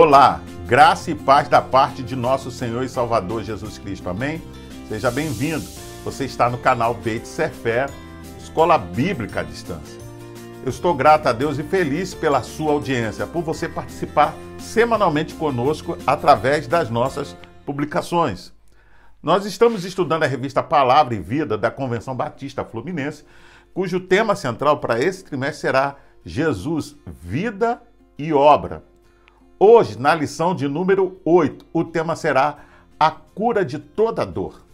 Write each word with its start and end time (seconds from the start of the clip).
Olá, 0.00 0.40
graça 0.64 1.10
e 1.10 1.14
paz 1.16 1.48
da 1.48 1.60
parte 1.60 2.04
de 2.04 2.14
nosso 2.14 2.52
Senhor 2.52 2.84
e 2.84 2.88
Salvador 2.88 3.42
Jesus 3.42 3.78
Cristo. 3.78 4.08
Amém? 4.08 4.40
Seja 4.88 5.10
bem-vindo. 5.10 5.64
Você 6.04 6.24
está 6.24 6.48
no 6.48 6.56
canal 6.56 6.94
Beit 6.94 7.26
Sefer, 7.26 7.90
Escola 8.38 8.78
Bíblica 8.78 9.40
à 9.40 9.42
Distância. 9.42 10.00
Eu 10.62 10.70
estou 10.70 10.94
grato 10.94 11.26
a 11.26 11.32
Deus 11.32 11.58
e 11.58 11.64
feliz 11.64 12.14
pela 12.14 12.44
sua 12.44 12.74
audiência, 12.74 13.26
por 13.26 13.42
você 13.42 13.68
participar 13.68 14.36
semanalmente 14.56 15.34
conosco 15.34 15.98
através 16.06 16.68
das 16.68 16.88
nossas 16.88 17.36
publicações. 17.66 18.52
Nós 19.20 19.44
estamos 19.46 19.84
estudando 19.84 20.22
a 20.22 20.28
revista 20.28 20.62
Palavra 20.62 21.16
e 21.16 21.20
Vida 21.20 21.58
da 21.58 21.72
Convenção 21.72 22.14
Batista 22.14 22.64
Fluminense, 22.64 23.24
cujo 23.74 23.98
tema 23.98 24.36
central 24.36 24.78
para 24.78 25.02
esse 25.02 25.24
trimestre 25.24 25.62
será 25.62 25.96
Jesus, 26.24 26.94
Vida 27.04 27.82
e 28.16 28.32
Obra. 28.32 28.87
Hoje, 29.60 29.98
na 29.98 30.14
lição 30.14 30.54
de 30.54 30.68
número 30.68 31.20
8, 31.24 31.66
o 31.72 31.82
tema 31.82 32.14
será 32.14 32.58
a 32.98 33.10
cura 33.10 33.64
de 33.64 33.76
toda 33.76 34.24
dor. 34.24 34.64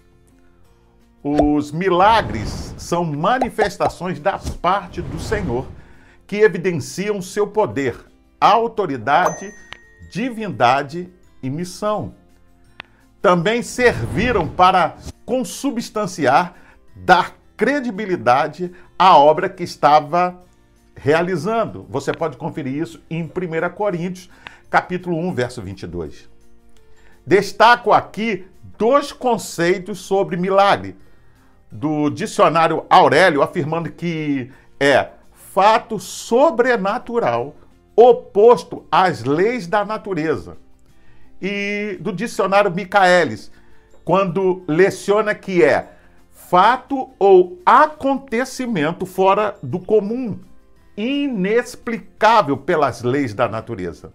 Os 1.22 1.72
milagres 1.72 2.74
são 2.76 3.02
manifestações 3.02 4.20
da 4.20 4.38
parte 4.60 5.00
do 5.00 5.18
Senhor 5.18 5.66
que 6.26 6.36
evidenciam 6.36 7.22
seu 7.22 7.46
poder, 7.46 7.96
autoridade, 8.38 9.50
divindade 10.10 11.08
e 11.42 11.48
missão. 11.48 12.14
Também 13.22 13.62
serviram 13.62 14.46
para 14.46 14.98
consubstanciar, 15.24 16.56
dar 16.94 17.34
credibilidade 17.56 18.70
à 18.98 19.16
obra 19.16 19.48
que 19.48 19.62
estava 19.62 20.44
realizando. 20.94 21.86
Você 21.88 22.12
pode 22.12 22.36
conferir 22.36 22.74
isso 22.74 23.02
em 23.08 23.22
1 23.22 23.30
Coríntios, 23.74 24.28
capítulo 24.70 25.16
1, 25.16 25.34
verso 25.34 25.62
22. 25.62 26.28
Destaco 27.26 27.92
aqui 27.92 28.46
dois 28.76 29.12
conceitos 29.12 30.00
sobre 30.00 30.36
milagre 30.36 30.96
do 31.70 32.10
dicionário 32.10 32.84
Aurélio, 32.88 33.42
afirmando 33.42 33.90
que 33.90 34.50
é 34.78 35.08
fato 35.32 35.98
sobrenatural 35.98 37.56
oposto 37.96 38.84
às 38.90 39.24
leis 39.24 39.66
da 39.66 39.84
natureza. 39.84 40.56
E 41.40 41.96
do 42.00 42.12
dicionário 42.12 42.70
Michaelis, 42.70 43.50
quando 44.04 44.62
leciona 44.66 45.34
que 45.34 45.62
é 45.62 45.92
fato 46.32 47.10
ou 47.18 47.58
acontecimento 47.64 49.06
fora 49.06 49.56
do 49.62 49.78
comum, 49.78 50.38
inexplicável 50.96 52.56
pelas 52.56 53.02
leis 53.02 53.34
da 53.34 53.48
natureza. 53.48 54.12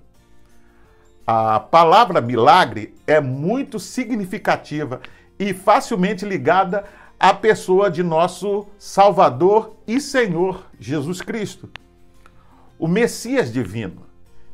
A 1.31 1.59
palavra 1.59 2.21
milagre 2.21 2.95
é 3.05 3.21
muito 3.21 3.77
significativa 3.79 4.99
e 5.37 5.53
facilmente 5.53 6.25
ligada 6.25 6.85
à 7.19 7.35
pessoa 7.35 7.91
de 7.91 8.01
nosso 8.01 8.65
Salvador 8.79 9.75
e 9.85 10.01
Senhor 10.01 10.65
Jesus 10.79 11.21
Cristo. 11.21 11.69
O 12.79 12.87
Messias 12.87 13.53
divino, 13.53 14.07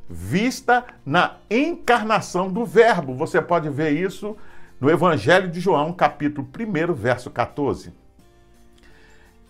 vista 0.10 0.84
na 1.06 1.38
encarnação 1.50 2.52
do 2.52 2.66
Verbo. 2.66 3.16
Você 3.16 3.42
pode 3.42 3.70
ver 3.70 3.92
isso 3.92 4.36
no 4.78 4.90
Evangelho 4.90 5.50
de 5.50 5.62
João, 5.62 5.94
capítulo 5.94 6.46
1, 6.46 6.94
verso 6.94 7.30
14. 7.30 7.94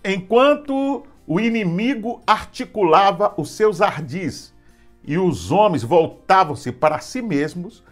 Enquanto 0.04 1.04
o 1.26 1.40
inimigo 1.40 2.22
articulava 2.28 3.34
os 3.36 3.50
seus 3.50 3.82
ardis 3.82 4.54
e 5.08 5.18
os 5.18 5.52
homens 5.52 5.84
voltavam-se 5.84 6.72
para 6.72 7.00
si 7.00 7.22
mesmos, 7.22 7.84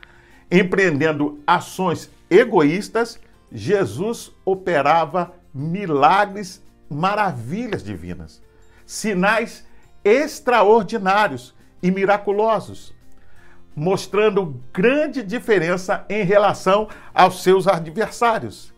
empreendendo 0.52 1.40
ações 1.46 2.10
egoístas, 2.30 3.20
Jesus 3.52 4.32
operava 4.44 5.34
milagres, 5.54 6.62
maravilhas 6.90 7.84
divinas, 7.84 8.42
sinais 8.86 9.66
extraordinários 10.04 11.54
e 11.82 11.92
miraculosos, 11.92 12.94
mostrando 13.76 14.60
grande 14.74 15.22
diferença 15.22 16.06
em 16.10 16.24
relação 16.24 16.88
aos 17.14 17.44
seus 17.44 17.68
adversários. 17.68 18.74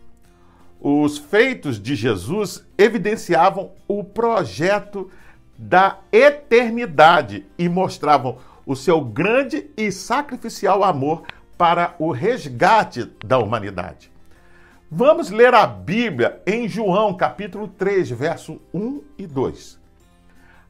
Os 0.80 1.16
feitos 1.16 1.80
de 1.80 1.94
Jesus 1.94 2.64
evidenciavam 2.76 3.72
o 3.88 4.04
projeto 4.04 5.10
da 5.58 5.98
eternidade 6.12 7.46
e 7.58 7.68
mostravam 7.68 8.38
o 8.66 8.74
seu 8.74 9.00
grande 9.00 9.70
e 9.76 9.90
sacrificial 9.92 10.82
amor 10.82 11.22
para 11.56 11.94
o 11.98 12.10
resgate 12.10 13.04
da 13.24 13.38
humanidade. 13.38 14.10
Vamos 14.90 15.30
ler 15.30 15.54
a 15.54 15.66
Bíblia 15.66 16.40
em 16.46 16.68
João, 16.68 17.14
capítulo 17.14 17.68
3, 17.68 18.10
verso 18.10 18.60
1 18.72 19.02
e 19.18 19.26
2. 19.26 19.78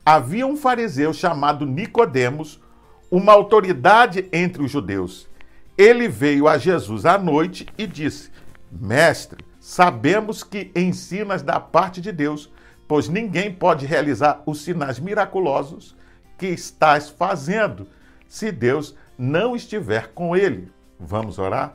Havia 0.05 0.47
um 0.47 0.57
fariseu 0.57 1.13
chamado 1.13 1.67
Nicodemos, 1.67 2.61
uma 3.11 3.33
autoridade 3.33 4.29
entre 4.33 4.63
os 4.63 4.71
judeus. 4.71 5.29
Ele 5.77 6.09
veio 6.09 6.49
a 6.49 6.57
Jesus 6.57 7.05
à 7.05 7.19
noite 7.19 7.67
e 7.77 7.87
disse: 7.87 8.31
Mestre, 8.71 9.45
sabemos 9.61 10.43
que 10.43 10.71
ensinas 10.75 11.43
da 11.43 11.61
parte 11.61 12.01
de 12.01 12.13
Deus, 12.13 12.51
pois 12.89 13.09
ninguém 13.09 13.53
pode 13.53 13.87
realizar 13.87 14.43
os 14.47 14.63
sinais 14.63 14.99
miraculosos 14.99 15.97
que 16.39 16.47
estás 16.47 17.09
fazendo 17.09 17.87
se 18.29 18.53
Deus 18.53 18.95
não 19.19 19.57
estiver 19.57 20.13
com 20.13 20.37
ele. 20.37 20.71
Vamos 20.99 21.39
orar? 21.39 21.75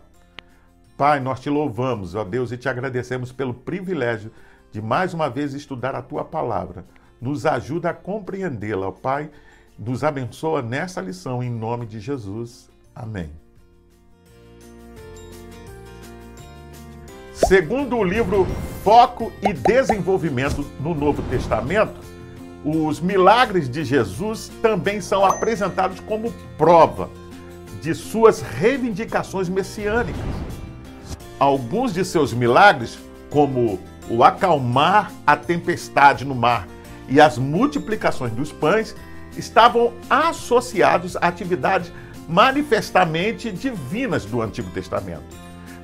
Pai, 0.97 1.19
nós 1.19 1.39
te 1.39 1.49
louvamos, 1.49 2.13
ó 2.13 2.23
Deus, 2.23 2.51
e 2.51 2.57
te 2.57 2.69
agradecemos 2.69 3.31
pelo 3.31 3.53
privilégio 3.53 4.31
de 4.71 4.81
mais 4.81 5.13
uma 5.13 5.29
vez 5.29 5.53
estudar 5.53 5.95
a 5.95 6.01
tua 6.01 6.23
palavra. 6.23 6.85
Nos 7.19 7.45
ajuda 7.45 7.89
a 7.89 7.93
compreendê-la, 7.93 8.87
ó 8.87 8.91
Pai. 8.91 9.29
Nos 9.77 10.03
abençoa 10.03 10.61
nessa 10.61 11.01
lição, 11.01 11.41
em 11.41 11.49
nome 11.49 11.85
de 11.85 11.99
Jesus. 11.99 12.69
Amém. 12.95 13.40
Segundo 17.47 17.97
o 17.97 18.03
livro 18.03 18.47
Foco 18.83 19.31
e 19.41 19.51
Desenvolvimento 19.51 20.65
no 20.79 20.93
Novo 20.93 21.21
Testamento, 21.23 21.99
os 22.63 22.99
milagres 22.99 23.69
de 23.69 23.83
Jesus 23.83 24.51
também 24.61 25.01
são 25.01 25.25
apresentados 25.25 25.99
como 26.01 26.31
prova 26.57 27.09
de 27.81 27.95
suas 27.95 28.41
reivindicações 28.41 29.49
messiânicas. 29.49 30.21
Alguns 31.39 31.93
de 31.93 32.05
seus 32.05 32.31
milagres, 32.31 32.99
como 33.29 33.79
o 34.09 34.23
acalmar 34.23 35.11
a 35.25 35.35
tempestade 35.35 36.23
no 36.23 36.35
mar 36.35 36.67
e 37.09 37.19
as 37.19 37.37
multiplicações 37.37 38.31
dos 38.31 38.51
pães, 38.51 38.95
estavam 39.35 39.93
associados 40.09 41.15
a 41.15 41.27
atividades 41.27 41.91
manifestamente 42.29 43.51
divinas 43.51 44.25
do 44.25 44.41
Antigo 44.41 44.69
Testamento 44.69 45.40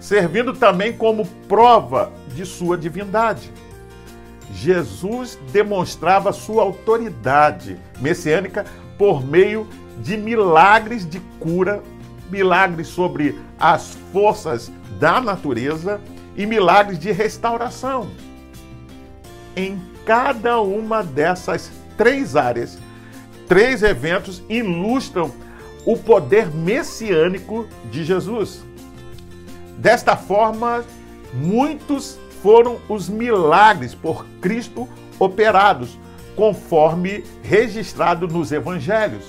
servindo 0.08 0.54
também 0.54 0.94
como 0.94 1.26
prova 1.50 2.14
de 2.34 2.46
sua 2.46 2.78
divindade. 2.78 3.52
Jesus 4.54 5.38
demonstrava 5.52 6.32
sua 6.32 6.64
autoridade 6.64 7.78
messiânica 8.00 8.66
por 8.98 9.22
meio 9.22 9.68
de 10.00 10.16
milagres 10.16 11.08
de 11.08 11.20
cura, 11.42 11.84
milagres 12.32 12.88
sobre 12.88 13.38
as 13.60 13.98
forças 14.14 14.72
da 14.98 15.20
natureza 15.20 16.00
e 16.38 16.46
milagres 16.46 16.98
de 16.98 17.12
restauração. 17.12 18.10
Em 19.58 19.78
cada 20.06 20.62
uma 20.62 21.04
dessas 21.04 21.70
três 21.98 22.38
áreas, 22.38 22.78
três 23.46 23.84
eventos 23.84 24.42
ilustram 24.48 25.34
o 25.86 25.98
poder 25.98 26.48
messiânico 26.48 27.68
de 27.92 28.06
Jesus. 28.06 28.66
Desta 29.78 30.18
forma, 30.18 30.84
muitos 31.34 32.20
foram 32.42 32.78
os 32.90 33.08
milagres 33.08 33.94
por 33.94 34.26
Cristo 34.42 34.88
operados, 35.20 35.98
conforme 36.36 37.24
registrado 37.42 38.28
nos 38.28 38.52
evangelhos, 38.52 39.26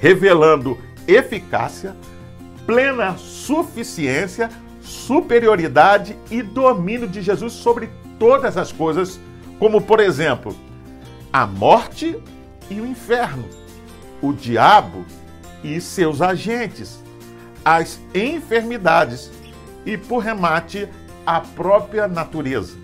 revelando 0.00 0.78
eficácia, 1.06 1.94
plena 2.66 3.16
suficiência, 3.16 4.50
superioridade 4.80 6.16
e 6.30 6.42
domínio 6.42 7.08
de 7.08 7.22
Jesus 7.22 7.52
sobre 7.52 7.88
todas 8.18 8.56
as 8.56 8.72
coisas, 8.72 9.20
como 9.58 9.80
por 9.80 10.00
exemplo, 10.00 10.56
a 11.32 11.46
morte 11.46 12.20
e 12.70 12.80
o 12.80 12.86
inferno, 12.86 13.44
o 14.20 14.32
diabo 14.32 15.04
e 15.62 15.80
seus 15.80 16.20
agentes, 16.20 17.02
as 17.66 17.98
enfermidades 18.14 19.28
e, 19.84 19.96
por 19.98 20.18
remate, 20.18 20.88
a 21.26 21.40
própria 21.40 22.06
natureza. 22.06 22.78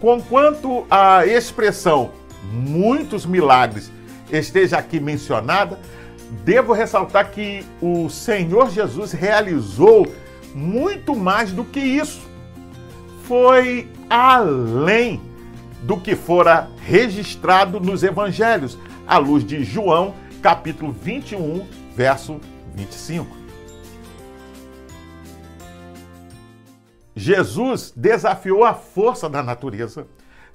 Conquanto 0.00 0.84
a 0.90 1.24
expressão 1.24 2.10
muitos 2.52 3.24
milagres 3.24 3.92
esteja 4.32 4.78
aqui 4.78 4.98
mencionada, 4.98 5.78
devo 6.44 6.72
ressaltar 6.72 7.30
que 7.30 7.64
o 7.80 8.10
Senhor 8.10 8.68
Jesus 8.68 9.12
realizou 9.12 10.12
muito 10.52 11.14
mais 11.14 11.52
do 11.52 11.62
que 11.62 11.78
isso. 11.78 12.20
Foi 13.22 13.88
além 14.10 15.22
do 15.84 16.00
que 16.00 16.16
fora 16.16 16.68
registrado 16.84 17.78
nos 17.78 18.02
evangelhos, 18.02 18.76
à 19.06 19.18
luz 19.18 19.44
de 19.46 19.62
João, 19.62 20.16
capítulo 20.42 20.90
21, 20.90 21.64
verso 21.94 22.40
25. 22.74 23.43
Jesus 27.14 27.92
desafiou 27.94 28.64
a 28.64 28.74
força 28.74 29.28
da 29.28 29.42
natureza, 29.42 30.06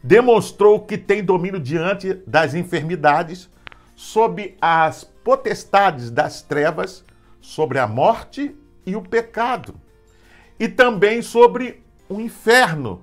demonstrou 0.04 0.82
que 0.82 0.98
tem 0.98 1.24
domínio 1.24 1.60
diante 1.60 2.14
das 2.28 2.54
enfermidades, 2.54 3.50
sob 3.96 4.58
as 4.62 5.04
potestades 5.04 6.10
das 6.10 6.42
trevas, 6.42 7.04
sobre 7.42 7.80
a 7.80 7.88
morte 7.88 8.56
e 8.86 8.96
o 8.96 9.02
pecado, 9.02 9.76
e 10.60 10.68
também 10.68 11.22
sobre 11.22 11.84
o 12.08 12.20
inferno. 12.20 13.02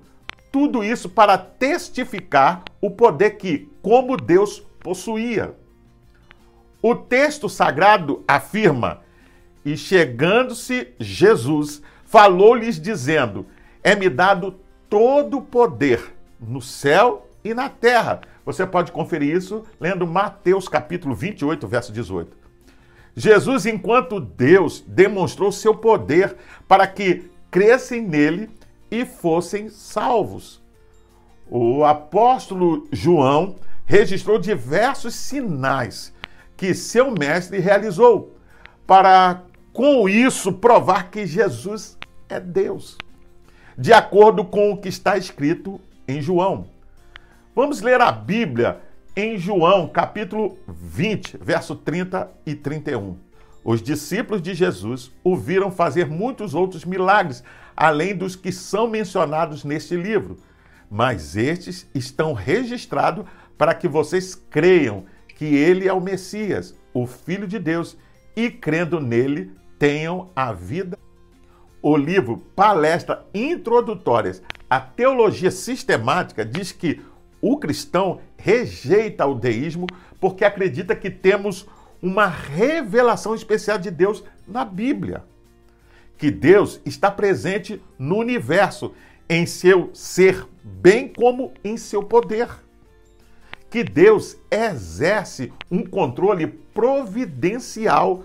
Tudo 0.51 0.83
isso 0.83 1.09
para 1.09 1.37
testificar 1.37 2.63
o 2.81 2.89
poder 2.91 3.31
que, 3.31 3.69
como 3.81 4.17
Deus, 4.17 4.59
possuía. 4.81 5.55
O 6.81 6.95
texto 6.95 7.49
sagrado 7.49 8.23
afirma: 8.27 9.01
E 9.65 9.75
chegando-se 9.75 10.93
Jesus, 10.99 11.81
falou-lhes 12.07 12.79
dizendo: 12.79 13.45
É-me 13.83 14.09
dado 14.09 14.55
todo 14.89 15.37
o 15.37 15.41
poder 15.41 16.15
no 16.39 16.61
céu 16.61 17.29
e 17.43 17.53
na 17.53 17.69
terra. 17.69 18.21
Você 18.45 18.65
pode 18.65 18.91
conferir 18.91 19.35
isso 19.35 19.63
lendo 19.79 20.07
Mateus 20.07 20.67
capítulo 20.67 21.13
28, 21.13 21.67
verso 21.67 21.91
18. 21.91 22.35
Jesus, 23.15 23.65
enquanto 23.65 24.19
Deus, 24.19 24.83
demonstrou 24.87 25.51
seu 25.51 25.75
poder 25.75 26.35
para 26.67 26.87
que 26.87 27.29
crescem 27.51 28.01
nele 28.01 28.49
e 28.89 29.05
fossem 29.05 29.69
salvos. 29.69 30.61
O 31.49 31.83
apóstolo 31.83 32.87
João 32.91 33.55
registrou 33.85 34.37
diversos 34.37 35.15
sinais 35.15 36.13
que 36.55 36.73
seu 36.73 37.11
mestre 37.11 37.59
realizou 37.59 38.35
para 38.85 39.43
com 39.77 40.09
isso 40.09 40.51
provar 40.51 41.11
que 41.11 41.27
Jesus 41.27 41.99
é 42.27 42.39
Deus, 42.39 42.97
de 43.77 43.93
acordo 43.93 44.43
com 44.43 44.71
o 44.71 44.77
que 44.77 44.89
está 44.89 45.19
escrito 45.19 45.79
em 46.07 46.19
João. 46.19 46.65
Vamos 47.55 47.79
ler 47.79 48.01
a 48.01 48.11
Bíblia 48.11 48.81
em 49.15 49.37
João, 49.37 49.87
capítulo 49.87 50.57
20, 50.67 51.37
verso 51.39 51.75
30 51.75 52.27
e 52.43 52.55
31. 52.55 53.17
Os 53.63 53.79
discípulos 53.79 54.41
de 54.41 54.55
Jesus 54.55 55.11
o 55.23 55.37
viram 55.37 55.69
fazer 55.69 56.07
muitos 56.07 56.55
outros 56.55 56.83
milagres, 56.83 57.43
além 57.75 58.15
dos 58.15 58.35
que 58.35 58.51
são 58.51 58.87
mencionados 58.87 59.63
neste 59.63 59.95
livro. 59.95 60.39
Mas 60.89 61.37
estes 61.37 61.87
estão 61.93 62.33
registrados 62.33 63.27
para 63.59 63.75
que 63.75 63.87
vocês 63.87 64.33
creiam 64.33 65.05
que 65.35 65.45
ele 65.45 65.87
é 65.87 65.93
o 65.93 66.01
Messias, 66.01 66.75
o 66.95 67.05
Filho 67.05 67.47
de 67.47 67.59
Deus, 67.59 67.95
e 68.35 68.49
crendo 68.49 68.99
nele, 68.99 69.51
tenham 69.77 70.29
a 70.35 70.51
vida 70.51 70.97
o 71.81 71.95
livro 71.95 72.37
Palestra 72.55 73.25
Introdutórias 73.33 74.41
à 74.69 74.79
Teologia 74.79 75.49
Sistemática 75.49 76.43
diz 76.43 76.71
que 76.71 77.01
o 77.41 77.57
cristão 77.57 78.19
rejeita 78.35 79.25
o 79.25 79.35
deísmo 79.35 79.87
porque 80.19 80.43
acredita 80.43 80.95
que 80.95 81.09
temos 81.09 81.67
uma 82.01 82.27
revelação 82.27 83.33
especial 83.33 83.77
de 83.77 83.91
Deus 83.91 84.23
na 84.47 84.65
Bíblia. 84.65 85.23
Que 86.17 86.31
Deus 86.31 86.81
está 86.83 87.11
presente 87.11 87.81
no 87.97 88.17
universo, 88.17 88.93
em 89.29 89.45
seu 89.45 89.91
ser, 89.93 90.45
bem 90.61 91.07
como 91.07 91.53
em 91.63 91.77
seu 91.77 92.03
poder. 92.03 92.49
Que 93.69 93.83
Deus 93.83 94.35
exerce 94.49 95.53
um 95.69 95.85
controle 95.85 96.47
providencial 96.47 98.23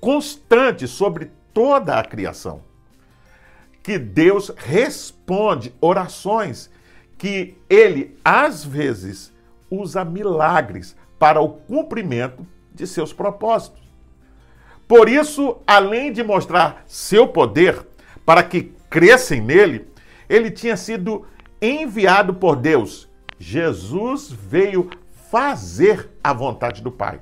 constante 0.00 0.88
sobre 0.88 1.30
toda 1.52 1.98
a 1.98 2.04
criação 2.04 2.62
que 3.82 3.98
Deus 3.98 4.52
responde 4.56 5.74
orações, 5.80 6.70
que 7.16 7.56
ele 7.68 8.16
às 8.24 8.64
vezes 8.64 9.32
usa 9.70 10.04
milagres 10.04 10.96
para 11.18 11.40
o 11.40 11.48
cumprimento 11.48 12.46
de 12.74 12.86
seus 12.86 13.12
propósitos. 13.12 13.80
Por 14.86 15.08
isso, 15.08 15.58
além 15.66 16.12
de 16.12 16.22
mostrar 16.22 16.82
seu 16.86 17.28
poder 17.28 17.86
para 18.24 18.42
que 18.42 18.72
crescem 18.88 19.40
nele, 19.40 19.88
ele 20.28 20.50
tinha 20.50 20.76
sido 20.76 21.26
enviado 21.60 22.34
por 22.34 22.56
Deus. 22.56 23.08
Jesus 23.38 24.30
veio 24.30 24.90
fazer 25.30 26.10
a 26.22 26.32
vontade 26.32 26.82
do 26.82 26.90
Pai. 26.90 27.20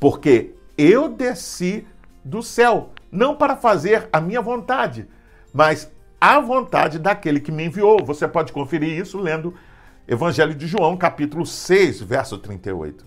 Porque 0.00 0.55
eu 0.76 1.08
desci 1.08 1.86
do 2.24 2.42
céu, 2.42 2.90
não 3.10 3.36
para 3.36 3.56
fazer 3.56 4.08
a 4.12 4.20
minha 4.20 4.42
vontade, 4.42 5.08
mas 5.52 5.90
a 6.20 6.40
vontade 6.40 6.98
daquele 6.98 7.40
que 7.40 7.52
me 7.52 7.64
enviou. 7.64 8.04
Você 8.04 8.26
pode 8.26 8.52
conferir 8.52 8.98
isso 8.98 9.18
lendo 9.18 9.54
Evangelho 10.08 10.54
de 10.54 10.66
João, 10.66 10.96
capítulo 10.96 11.44
6, 11.44 12.00
verso 12.02 12.38
38. 12.38 13.04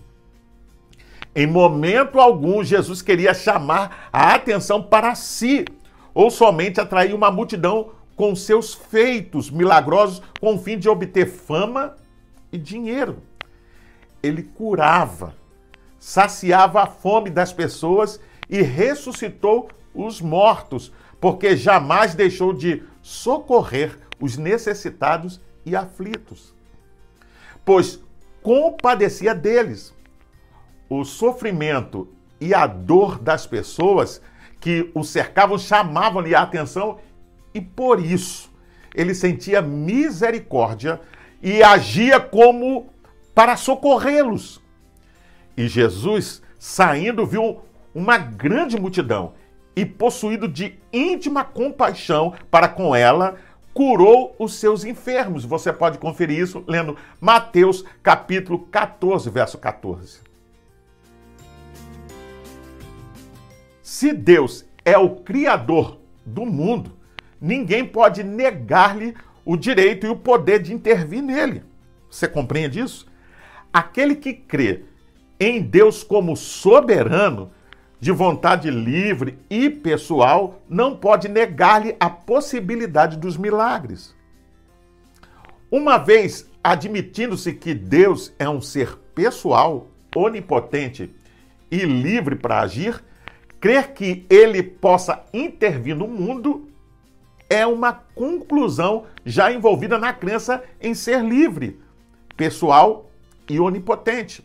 Em 1.34 1.46
momento 1.46 2.18
algum, 2.18 2.62
Jesus 2.64 3.00
queria 3.00 3.32
chamar 3.32 4.08
a 4.12 4.34
atenção 4.34 4.82
para 4.82 5.14
si, 5.14 5.64
ou 6.12 6.30
somente 6.30 6.80
atrair 6.80 7.14
uma 7.14 7.30
multidão 7.30 7.92
com 8.16 8.34
seus 8.34 8.74
feitos 8.74 9.48
milagrosos 9.50 10.20
com 10.40 10.54
o 10.54 10.58
fim 10.58 10.76
de 10.76 10.88
obter 10.88 11.26
fama 11.26 11.96
e 12.52 12.58
dinheiro. 12.58 13.22
Ele 14.22 14.42
curava, 14.42 15.34
saciava 16.00 16.82
a 16.82 16.86
fome 16.86 17.28
das 17.30 17.52
pessoas 17.52 18.18
e 18.48 18.62
ressuscitou 18.62 19.68
os 19.94 20.20
mortos, 20.20 20.90
porque 21.20 21.54
jamais 21.56 22.14
deixou 22.14 22.52
de 22.54 22.82
socorrer 23.02 23.98
os 24.18 24.36
necessitados 24.36 25.40
e 25.64 25.76
aflitos, 25.76 26.54
pois 27.64 28.00
compadecia 28.42 29.34
deles. 29.34 29.94
O 30.88 31.04
sofrimento 31.04 32.08
e 32.40 32.52
a 32.52 32.66
dor 32.66 33.18
das 33.18 33.46
pessoas 33.46 34.20
que 34.58 34.90
o 34.94 35.04
cercavam 35.04 35.56
chamavam-lhe 35.56 36.34
a 36.34 36.42
atenção 36.42 36.98
e 37.54 37.60
por 37.60 38.00
isso 38.04 38.50
ele 38.94 39.14
sentia 39.14 39.62
misericórdia 39.62 41.00
e 41.42 41.62
agia 41.62 42.18
como 42.18 42.90
para 43.34 43.56
socorrê-los. 43.56 44.60
E 45.60 45.68
Jesus, 45.68 46.40
saindo, 46.58 47.26
viu 47.26 47.60
uma 47.94 48.16
grande 48.16 48.80
multidão 48.80 49.34
e, 49.76 49.84
possuído 49.84 50.48
de 50.48 50.78
íntima 50.90 51.44
compaixão 51.44 52.32
para 52.50 52.66
com 52.66 52.96
ela, 52.96 53.36
curou 53.74 54.34
os 54.38 54.54
seus 54.54 54.86
enfermos. 54.86 55.44
Você 55.44 55.70
pode 55.70 55.98
conferir 55.98 56.38
isso 56.38 56.64
lendo 56.66 56.96
Mateus 57.20 57.84
capítulo 58.02 58.60
14, 58.70 59.28
verso 59.28 59.58
14. 59.58 60.20
Se 63.82 64.14
Deus 64.14 64.64
é 64.82 64.96
o 64.96 65.16
criador 65.16 65.98
do 66.24 66.46
mundo, 66.46 66.96
ninguém 67.38 67.84
pode 67.84 68.24
negar-lhe 68.24 69.14
o 69.44 69.58
direito 69.58 70.06
e 70.06 70.08
o 70.08 70.16
poder 70.16 70.62
de 70.62 70.72
intervir 70.72 71.20
nele. 71.20 71.62
Você 72.10 72.26
compreende 72.26 72.80
isso? 72.80 73.06
Aquele 73.70 74.16
que 74.16 74.32
crê 74.32 74.88
em 75.40 75.62
Deus 75.62 76.04
como 76.04 76.36
soberano 76.36 77.50
de 77.98 78.12
vontade 78.12 78.70
livre 78.70 79.38
e 79.48 79.70
pessoal 79.70 80.60
não 80.68 80.94
pode 80.94 81.28
negar-lhe 81.28 81.96
a 81.98 82.10
possibilidade 82.10 83.16
dos 83.16 83.38
milagres. 83.38 84.14
Uma 85.70 85.96
vez 85.96 86.46
admitindo-se 86.62 87.54
que 87.54 87.72
Deus 87.72 88.32
é 88.38 88.48
um 88.48 88.60
ser 88.60 88.98
pessoal, 89.14 89.88
onipotente 90.14 91.10
e 91.70 91.78
livre 91.78 92.36
para 92.36 92.60
agir, 92.60 93.02
crer 93.58 93.92
que 93.92 94.26
ele 94.28 94.62
possa 94.62 95.24
intervir 95.32 95.96
no 95.96 96.06
mundo 96.06 96.68
é 97.48 97.66
uma 97.66 97.92
conclusão 97.92 99.06
já 99.24 99.52
envolvida 99.52 99.98
na 99.98 100.12
crença 100.12 100.62
em 100.80 100.94
ser 100.94 101.22
livre, 101.22 101.80
pessoal 102.36 103.10
e 103.48 103.58
onipotente. 103.58 104.44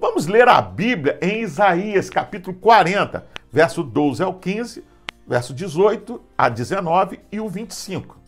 Vamos 0.00 0.26
ler 0.26 0.48
a 0.48 0.60
Bíblia 0.60 1.18
em 1.22 1.42
Isaías 1.42 2.10
capítulo 2.10 2.56
40, 2.56 3.24
verso 3.52 3.82
12 3.82 4.22
ao 4.22 4.34
15, 4.34 4.84
verso 5.26 5.54
18 5.54 6.20
a 6.36 6.48
19 6.48 7.20
e 7.30 7.40
o 7.40 7.48
25. 7.48 8.18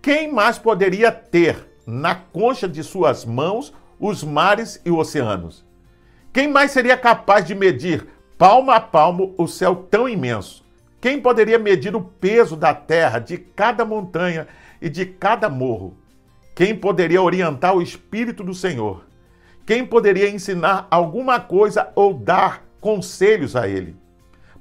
Quem 0.00 0.32
mais 0.32 0.58
poderia 0.58 1.10
ter 1.10 1.66
na 1.84 2.14
concha 2.14 2.68
de 2.68 2.82
suas 2.82 3.24
mãos 3.24 3.74
os 3.98 4.22
mares 4.22 4.80
e 4.84 4.90
oceanos? 4.90 5.64
Quem 6.32 6.48
mais 6.48 6.70
seria 6.70 6.96
capaz 6.96 7.44
de 7.44 7.54
medir 7.54 8.06
palmo 8.38 8.70
a 8.70 8.78
palmo 8.78 9.34
o 9.36 9.48
céu 9.48 9.74
tão 9.74 10.08
imenso? 10.08 10.64
Quem 11.00 11.20
poderia 11.20 11.58
medir 11.58 11.94
o 11.96 12.00
peso 12.00 12.56
da 12.56 12.72
terra, 12.72 13.18
de 13.18 13.36
cada 13.36 13.84
montanha 13.84 14.46
e 14.80 14.88
de 14.88 15.06
cada 15.06 15.48
morro? 15.48 15.96
Quem 16.54 16.74
poderia 16.74 17.20
orientar 17.20 17.74
o 17.74 17.82
Espírito 17.82 18.44
do 18.44 18.54
Senhor? 18.54 19.05
Quem 19.66 19.84
poderia 19.84 20.30
ensinar 20.30 20.86
alguma 20.88 21.40
coisa 21.40 21.88
ou 21.96 22.14
dar 22.14 22.62
conselhos 22.80 23.56
a 23.56 23.66
ele? 23.66 23.96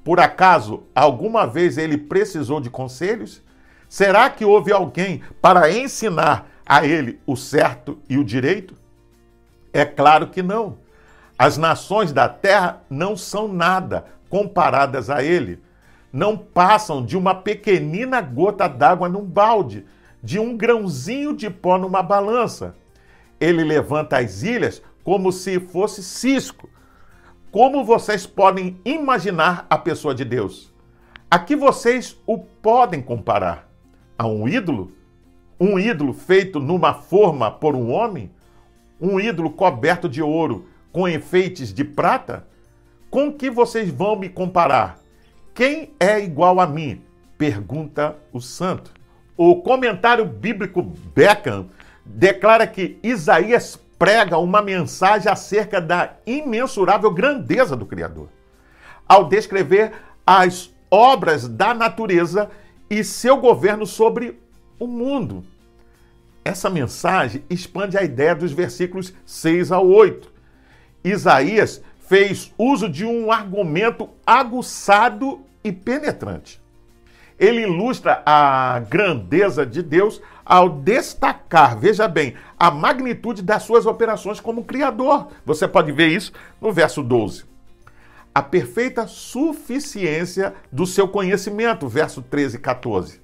Por 0.04 0.20
acaso, 0.20 0.84
alguma 0.96 1.46
vez 1.46 1.78
ele 1.78 1.96
precisou 1.96 2.60
de 2.60 2.72
conselhos? 2.72 3.40
Será 3.88 4.32
que 4.32 4.44
houve 4.44 4.72
alguém 4.72 5.22
para 5.40 5.72
ensinar 5.72 6.48
a 6.66 6.84
ele 6.84 7.20
o 7.26 7.36
certo 7.36 8.00
e 8.10 8.18
o 8.18 8.24
direito? 8.24 8.74
É 9.72 9.86
claro 9.86 10.28
que 10.28 10.42
não. 10.42 10.80
As 11.38 11.56
nações 11.56 12.12
da 12.12 12.28
terra 12.28 12.82
não 12.90 13.16
são 13.16 13.48
nada 13.48 14.06
comparadas 14.28 15.10
a 15.12 15.22
ele. 15.22 15.62
Não 16.12 16.36
passam 16.36 17.06
de 17.06 17.16
uma 17.16 17.36
pequenina 17.36 18.22
gota 18.22 18.68
d'água 18.68 19.08
num 19.08 19.24
balde, 19.24 19.86
de 20.24 20.40
um 20.40 20.58
grãozinho 20.58 21.36
de 21.36 21.48
pó 21.50 21.78
numa 21.78 22.02
balança. 22.02 22.74
Ele 23.40 23.64
levanta 23.64 24.18
as 24.18 24.42
ilhas 24.42 24.82
como 25.06 25.32
se 25.32 25.58
fosse 25.62 26.04
cisco 26.04 26.70
como 27.56 27.86
vocês 27.86 28.28
podem 28.28 28.78
imaginar 28.84 29.66
a 29.70 29.78
pessoa 29.78 30.14
de 30.14 30.26
Deus? 30.26 30.74
A 31.32 31.40
que 31.40 31.56
vocês 31.56 32.22
o 32.28 32.38
podem 32.38 33.02
comparar? 33.02 33.72
A 34.18 34.28
um 34.28 34.46
ídolo? 34.46 34.92
Um 35.58 35.80
ídolo 35.80 36.12
feito 36.12 36.60
numa 36.60 36.94
forma 36.94 37.50
por 37.50 37.74
um 37.74 37.94
homem? 37.94 38.30
Um 39.00 39.22
ídolo 39.22 39.50
coberto 39.52 40.10
de 40.10 40.22
ouro 40.22 40.68
com 40.92 41.08
enfeites 41.08 41.74
de 41.74 41.86
prata? 41.86 42.46
Com 43.10 43.32
que 43.32 43.50
vocês 43.50 43.90
vão 43.90 44.18
me 44.18 44.28
comparar? 44.28 45.00
Quem 45.54 45.94
é 45.98 46.20
igual 46.22 46.60
a 46.60 46.68
mim? 46.68 47.02
Pergunta 47.38 48.18
o 48.34 48.42
santo. 48.42 48.92
O 49.38 49.62
comentário 49.62 50.26
bíblico 50.26 50.84
Beckham 50.84 51.70
declara 52.06 52.68
que 52.68 53.00
Isaías 53.02 53.80
prega 53.98 54.38
uma 54.38 54.62
mensagem 54.62 55.32
acerca 55.32 55.80
da 55.80 56.16
imensurável 56.26 57.12
grandeza 57.12 57.76
do 57.76 57.86
Criador. 57.86 58.30
Ao 59.08 59.28
descrever 59.28 59.94
as 60.26 60.74
obras 60.90 61.48
da 61.48 61.74
natureza 61.74 62.50
e 62.90 63.04
seu 63.04 63.38
governo 63.38 63.86
sobre 63.86 64.40
o 64.80 64.88
mundo. 64.88 65.44
Essa 66.44 66.70
mensagem 66.70 67.44
expande 67.50 67.98
a 67.98 68.04
ideia 68.04 68.36
dos 68.36 68.52
versículos 68.52 69.14
6 69.26 69.72
a 69.72 69.80
8. 69.80 70.32
Isaías 71.04 71.82
fez 72.08 72.54
uso 72.58 72.88
de 72.88 73.06
um 73.06 73.32
argumento 73.32 74.10
aguçado 74.26 75.42
e 75.64 75.72
penetrante. 75.72 76.62
Ele 77.38 77.62
ilustra 77.62 78.22
a 78.26 78.80
grandeza 78.90 79.66
de 79.66 79.84
Deus 79.84 80.22
ao 80.46 80.70
destacar, 80.70 81.78
veja 81.78 82.08
bem, 82.08 82.36
a 82.58 82.70
magnitude 82.72 83.42
das 83.42 83.64
suas 83.64 83.86
operações 83.86 84.40
como 84.40 84.64
Criador. 84.64 85.28
Você 85.46 85.68
pode 85.68 85.92
ver 85.92 86.08
isso 86.08 86.32
no 86.62 86.72
verso 86.72 87.02
12. 87.02 87.44
A 88.34 88.42
perfeita 88.42 89.08
suficiência 89.08 90.54
do 90.72 90.86
seu 90.86 91.08
conhecimento, 91.08 91.88
verso 91.88 92.22
13 92.22 92.58
e 92.58 92.60
14. 92.60 93.22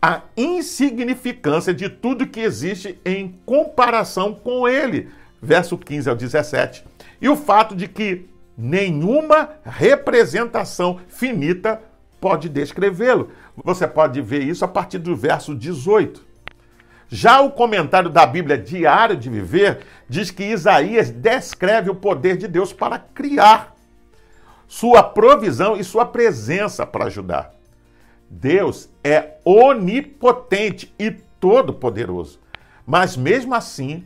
A 0.00 0.22
insignificância 0.36 1.74
de 1.74 1.88
tudo 1.88 2.26
que 2.26 2.40
existe 2.40 2.98
em 3.04 3.38
comparação 3.44 4.32
com 4.32 4.66
ele, 4.66 5.10
verso 5.42 5.76
15 5.76 6.08
ao 6.08 6.16
17. 6.16 6.84
E 7.20 7.28
o 7.28 7.36
fato 7.36 7.76
de 7.76 7.86
que 7.86 8.26
nenhuma 8.56 9.50
representação 9.62 11.00
finita 11.06 11.80
pode 12.20 12.48
descrevê-lo. 12.48 13.30
Você 13.64 13.86
pode 13.86 14.20
ver 14.20 14.42
isso 14.42 14.64
a 14.64 14.68
partir 14.68 14.98
do 14.98 15.16
verso 15.16 15.54
18. 15.54 16.30
Já 17.08 17.40
o 17.40 17.50
comentário 17.50 18.08
da 18.08 18.24
Bíblia 18.24 18.56
Diário 18.56 19.16
de 19.16 19.28
Viver 19.28 19.80
diz 20.08 20.30
que 20.30 20.44
Isaías 20.44 21.10
descreve 21.10 21.90
o 21.90 21.94
poder 21.94 22.36
de 22.36 22.46
Deus 22.46 22.72
para 22.72 22.98
criar, 22.98 23.74
sua 24.68 25.02
provisão 25.02 25.76
e 25.76 25.82
sua 25.82 26.06
presença 26.06 26.86
para 26.86 27.06
ajudar. 27.06 27.52
Deus 28.30 28.88
é 29.02 29.38
onipotente 29.44 30.94
e 30.96 31.10
todo-poderoso, 31.10 32.38
mas 32.86 33.16
mesmo 33.16 33.56
assim 33.56 34.04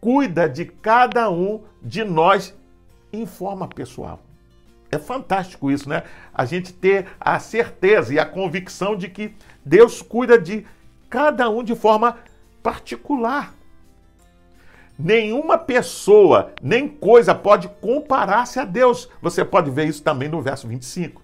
cuida 0.00 0.48
de 0.48 0.66
cada 0.66 1.28
um 1.28 1.64
de 1.82 2.04
nós 2.04 2.54
em 3.12 3.26
forma 3.26 3.66
pessoal. 3.66 4.20
É 4.96 4.98
fantástico 4.98 5.70
isso, 5.70 5.88
né? 5.90 6.04
A 6.32 6.46
gente 6.46 6.72
ter 6.72 7.06
a 7.20 7.38
certeza 7.38 8.14
e 8.14 8.18
a 8.18 8.24
convicção 8.24 8.96
de 8.96 9.08
que 9.08 9.34
Deus 9.62 10.00
cuida 10.00 10.38
de 10.38 10.66
cada 11.10 11.50
um 11.50 11.62
de 11.62 11.74
forma 11.74 12.16
particular. 12.62 13.54
Nenhuma 14.98 15.58
pessoa 15.58 16.52
nem 16.62 16.88
coisa 16.88 17.34
pode 17.34 17.68
comparar-se 17.68 18.58
a 18.58 18.64
Deus. 18.64 19.10
Você 19.20 19.44
pode 19.44 19.70
ver 19.70 19.86
isso 19.86 20.02
também 20.02 20.30
no 20.30 20.40
verso 20.40 20.66
25. 20.66 21.22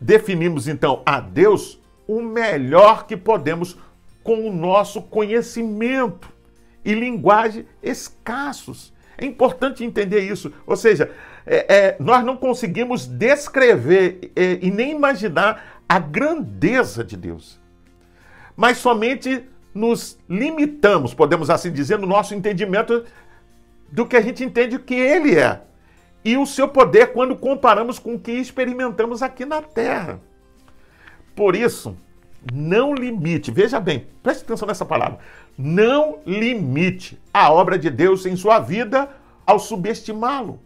Definimos 0.00 0.68
então 0.68 1.02
a 1.04 1.18
Deus 1.18 1.80
o 2.06 2.22
melhor 2.22 3.04
que 3.06 3.16
podemos 3.16 3.76
com 4.22 4.48
o 4.48 4.52
nosso 4.52 5.02
conhecimento 5.02 6.32
e 6.84 6.94
linguagem 6.94 7.66
escassos. 7.82 8.94
É 9.18 9.24
importante 9.24 9.84
entender 9.84 10.20
isso. 10.20 10.52
Ou 10.66 10.76
seja, 10.76 11.10
é, 11.46 11.74
é, 11.74 11.96
nós 11.98 12.24
não 12.24 12.36
conseguimos 12.36 13.06
descrever 13.06 14.32
é, 14.34 14.58
e 14.60 14.70
nem 14.70 14.90
imaginar 14.90 15.82
a 15.88 15.98
grandeza 15.98 17.04
de 17.04 17.16
Deus. 17.16 17.60
Mas 18.56 18.78
somente 18.78 19.44
nos 19.74 20.18
limitamos, 20.28 21.14
podemos 21.14 21.50
assim 21.50 21.70
dizer, 21.70 21.98
no 21.98 22.06
nosso 22.06 22.34
entendimento 22.34 23.04
do 23.92 24.06
que 24.06 24.16
a 24.16 24.20
gente 24.20 24.42
entende 24.42 24.78
que 24.78 24.94
ele 24.94 25.38
é. 25.38 25.60
E 26.24 26.36
o 26.36 26.46
seu 26.46 26.66
poder 26.66 27.12
quando 27.12 27.36
comparamos 27.36 27.98
com 27.98 28.14
o 28.14 28.18
que 28.18 28.32
experimentamos 28.32 29.22
aqui 29.22 29.44
na 29.44 29.62
Terra. 29.62 30.20
Por 31.36 31.54
isso, 31.54 31.96
não 32.52 32.94
limite, 32.94 33.50
veja 33.50 33.80
bem, 33.80 34.06
preste 34.22 34.44
atenção 34.44 34.68
nessa 34.68 34.84
palavra. 34.84 35.18
Não 35.56 36.18
limite 36.26 37.20
a 37.32 37.50
obra 37.52 37.78
de 37.78 37.90
Deus 37.90 38.26
em 38.26 38.36
sua 38.36 38.58
vida 38.58 39.08
ao 39.44 39.58
subestimá-lo. 39.58 40.60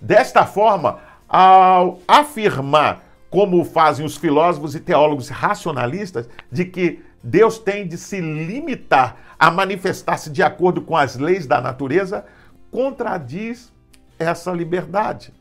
Desta 0.00 0.46
forma, 0.46 0.98
ao 1.28 2.00
afirmar, 2.06 3.04
como 3.28 3.64
fazem 3.64 4.04
os 4.04 4.16
filósofos 4.16 4.74
e 4.74 4.80
teólogos 4.80 5.28
racionalistas, 5.28 6.28
de 6.50 6.64
que 6.64 7.02
Deus 7.22 7.58
tem 7.58 7.86
de 7.86 7.96
se 7.96 8.20
limitar 8.20 9.16
a 9.38 9.50
manifestar-se 9.50 10.30
de 10.30 10.42
acordo 10.42 10.82
com 10.82 10.96
as 10.96 11.16
leis 11.16 11.46
da 11.46 11.60
natureza, 11.60 12.24
contradiz 12.70 13.72
essa 14.18 14.52
liberdade. 14.52 15.32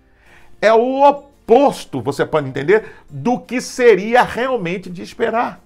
É 0.62 0.74
o 0.74 1.28
oposto, 1.50 2.01
você 2.01 2.25
pode 2.25 2.48
entender, 2.48 2.91
do 3.10 3.39
que 3.39 3.60
seria 3.60 4.24
realmente 4.24 4.89
de 4.89 5.01
esperar. 5.01 5.62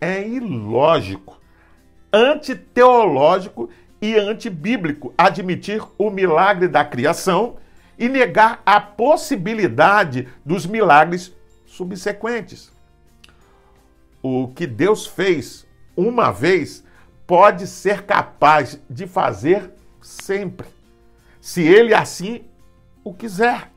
É 0.00 0.26
ilógico, 0.26 1.40
antiteológico 2.12 3.68
e 4.00 4.16
antibíblico 4.16 5.12
admitir 5.18 5.82
o 5.98 6.10
milagre 6.10 6.68
da 6.68 6.84
criação 6.84 7.56
e 7.98 8.08
negar 8.08 8.62
a 8.64 8.80
possibilidade 8.80 10.28
dos 10.44 10.64
milagres 10.64 11.34
subsequentes 11.66 12.72
o 14.22 14.48
que 14.48 14.66
Deus 14.66 15.06
fez 15.06 15.66
uma 15.96 16.30
vez 16.30 16.84
pode 17.26 17.66
ser 17.66 18.02
capaz 18.02 18.80
de 18.88 19.06
fazer 19.06 19.70
sempre, 20.00 20.66
se 21.40 21.62
ele 21.62 21.94
assim 21.94 22.42
o 23.04 23.12
quiser, 23.12 23.70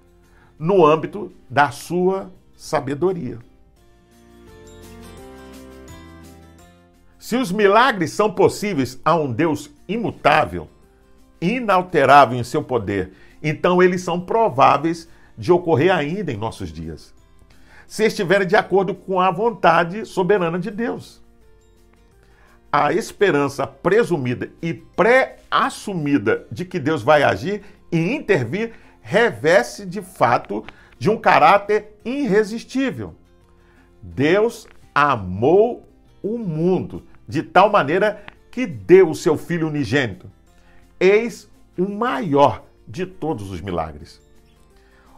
no 0.62 0.86
âmbito 0.86 1.34
da 1.50 1.72
sua 1.72 2.32
sabedoria. 2.56 3.40
Se 7.18 7.36
os 7.36 7.52
milagres 7.52 8.12
são 8.12 8.32
possíveis 8.32 9.00
a 9.04 9.16
um 9.16 9.32
Deus 9.32 9.70
imutável, 9.88 10.70
inalterável 11.42 12.38
em 12.38 12.44
seu 12.44 12.64
poder, 12.64 13.12
então 13.42 13.82
eles 13.82 14.02
são 14.02 14.22
prováveis 14.22 15.10
de 15.38 15.52
ocorrer 15.52 15.92
ainda 15.92 16.32
em 16.32 16.38
nossos 16.38 16.72
dias 16.72 17.14
se 17.92 18.06
estiverem 18.06 18.48
de 18.48 18.56
acordo 18.56 18.96
com 18.96 19.20
a 19.20 19.30
vontade 19.30 20.06
soberana 20.06 20.58
de 20.58 20.72
Deus. 20.72 21.22
A 22.72 22.94
esperança 22.94 23.68
presumida 23.68 24.50
e 24.62 24.74
pré-assumida 24.74 26.48
de 26.50 26.64
que 26.64 26.80
Deus 26.80 27.04
vai 27.04 27.22
agir 27.22 27.62
e 27.92 28.16
intervir 28.16 28.72
reveste 29.02 29.86
de 29.86 30.02
fato 30.02 30.64
de 30.98 31.10
um 31.10 31.18
caráter 31.18 32.00
irresistível. 32.06 33.16
Deus 34.02 34.68
amou 34.94 35.86
o 36.22 36.38
mundo 36.38 37.04
de 37.28 37.42
tal 37.42 37.70
maneira 37.70 38.24
que 38.52 38.66
deu 38.66 39.10
o 39.10 39.16
seu 39.16 39.38
Filho 39.38 39.68
unigênito. 39.68 40.30
Eis 41.00 41.50
o 41.78 41.90
maior 41.90 42.64
de 42.88 43.06
todos 43.06 43.50
os 43.50 43.62
milagres. 43.62 44.22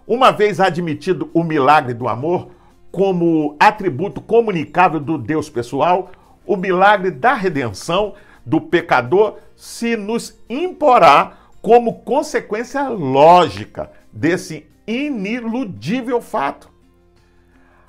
Uma 0.05 0.31
vez 0.31 0.59
admitido 0.59 1.29
o 1.33 1.43
milagre 1.43 1.93
do 1.93 2.07
amor 2.07 2.49
como 2.91 3.55
atributo 3.59 4.21
comunicável 4.21 4.99
do 4.99 5.17
Deus 5.17 5.49
pessoal, 5.49 6.11
o 6.45 6.55
milagre 6.55 7.09
da 7.09 7.33
redenção 7.33 8.13
do 8.45 8.61
pecador 8.61 9.37
se 9.55 9.95
nos 9.95 10.37
imporá 10.49 11.37
como 11.63 12.01
consequência 12.01 12.89
lógica 12.89 13.89
desse 14.11 14.67
iniludível 14.85 16.21
fato. 16.21 16.69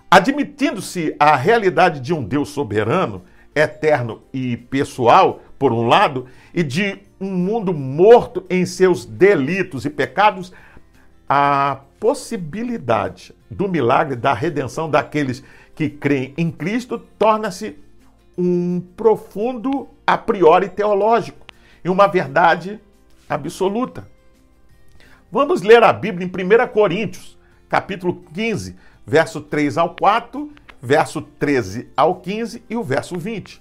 Admitindo-se 0.08 1.16
a 1.18 1.34
realidade 1.34 1.98
de 1.98 2.14
um 2.14 2.22
Deus 2.22 2.50
soberano, 2.50 3.24
eterno 3.52 4.22
e 4.32 4.56
pessoal, 4.56 5.40
por 5.58 5.72
um 5.72 5.88
lado, 5.88 6.28
e 6.54 6.62
de 6.62 7.00
um 7.20 7.32
mundo 7.32 7.74
morto 7.74 8.46
em 8.48 8.64
seus 8.64 9.04
delitos 9.04 9.84
e 9.84 9.90
pecados, 9.90 10.52
a 11.28 11.80
possibilidade 11.98 13.34
do 13.50 13.68
milagre 13.68 14.14
da 14.14 14.32
redenção 14.32 14.88
daqueles 14.88 15.42
que 15.74 15.90
creem 15.90 16.32
em 16.38 16.48
Cristo 16.48 16.96
torna-se 17.18 17.76
um 18.38 18.80
profundo 18.96 19.88
a 20.06 20.16
priori 20.16 20.68
teológico 20.68 21.44
e 21.84 21.88
uma 21.88 22.06
verdade 22.06 22.80
absoluta. 23.28 24.08
Vamos 25.30 25.62
ler 25.62 25.82
a 25.82 25.92
Bíblia 25.92 26.26
em 26.26 26.30
1 26.30 26.68
Coríntios, 26.72 27.38
capítulo 27.68 28.24
15, 28.32 28.76
verso 29.06 29.40
3 29.40 29.78
ao 29.78 29.96
4, 29.96 30.52
verso 30.80 31.22
13 31.22 31.88
ao 31.96 32.20
15 32.20 32.62
e 32.68 32.76
o 32.76 32.82
verso 32.82 33.18
20. 33.18 33.60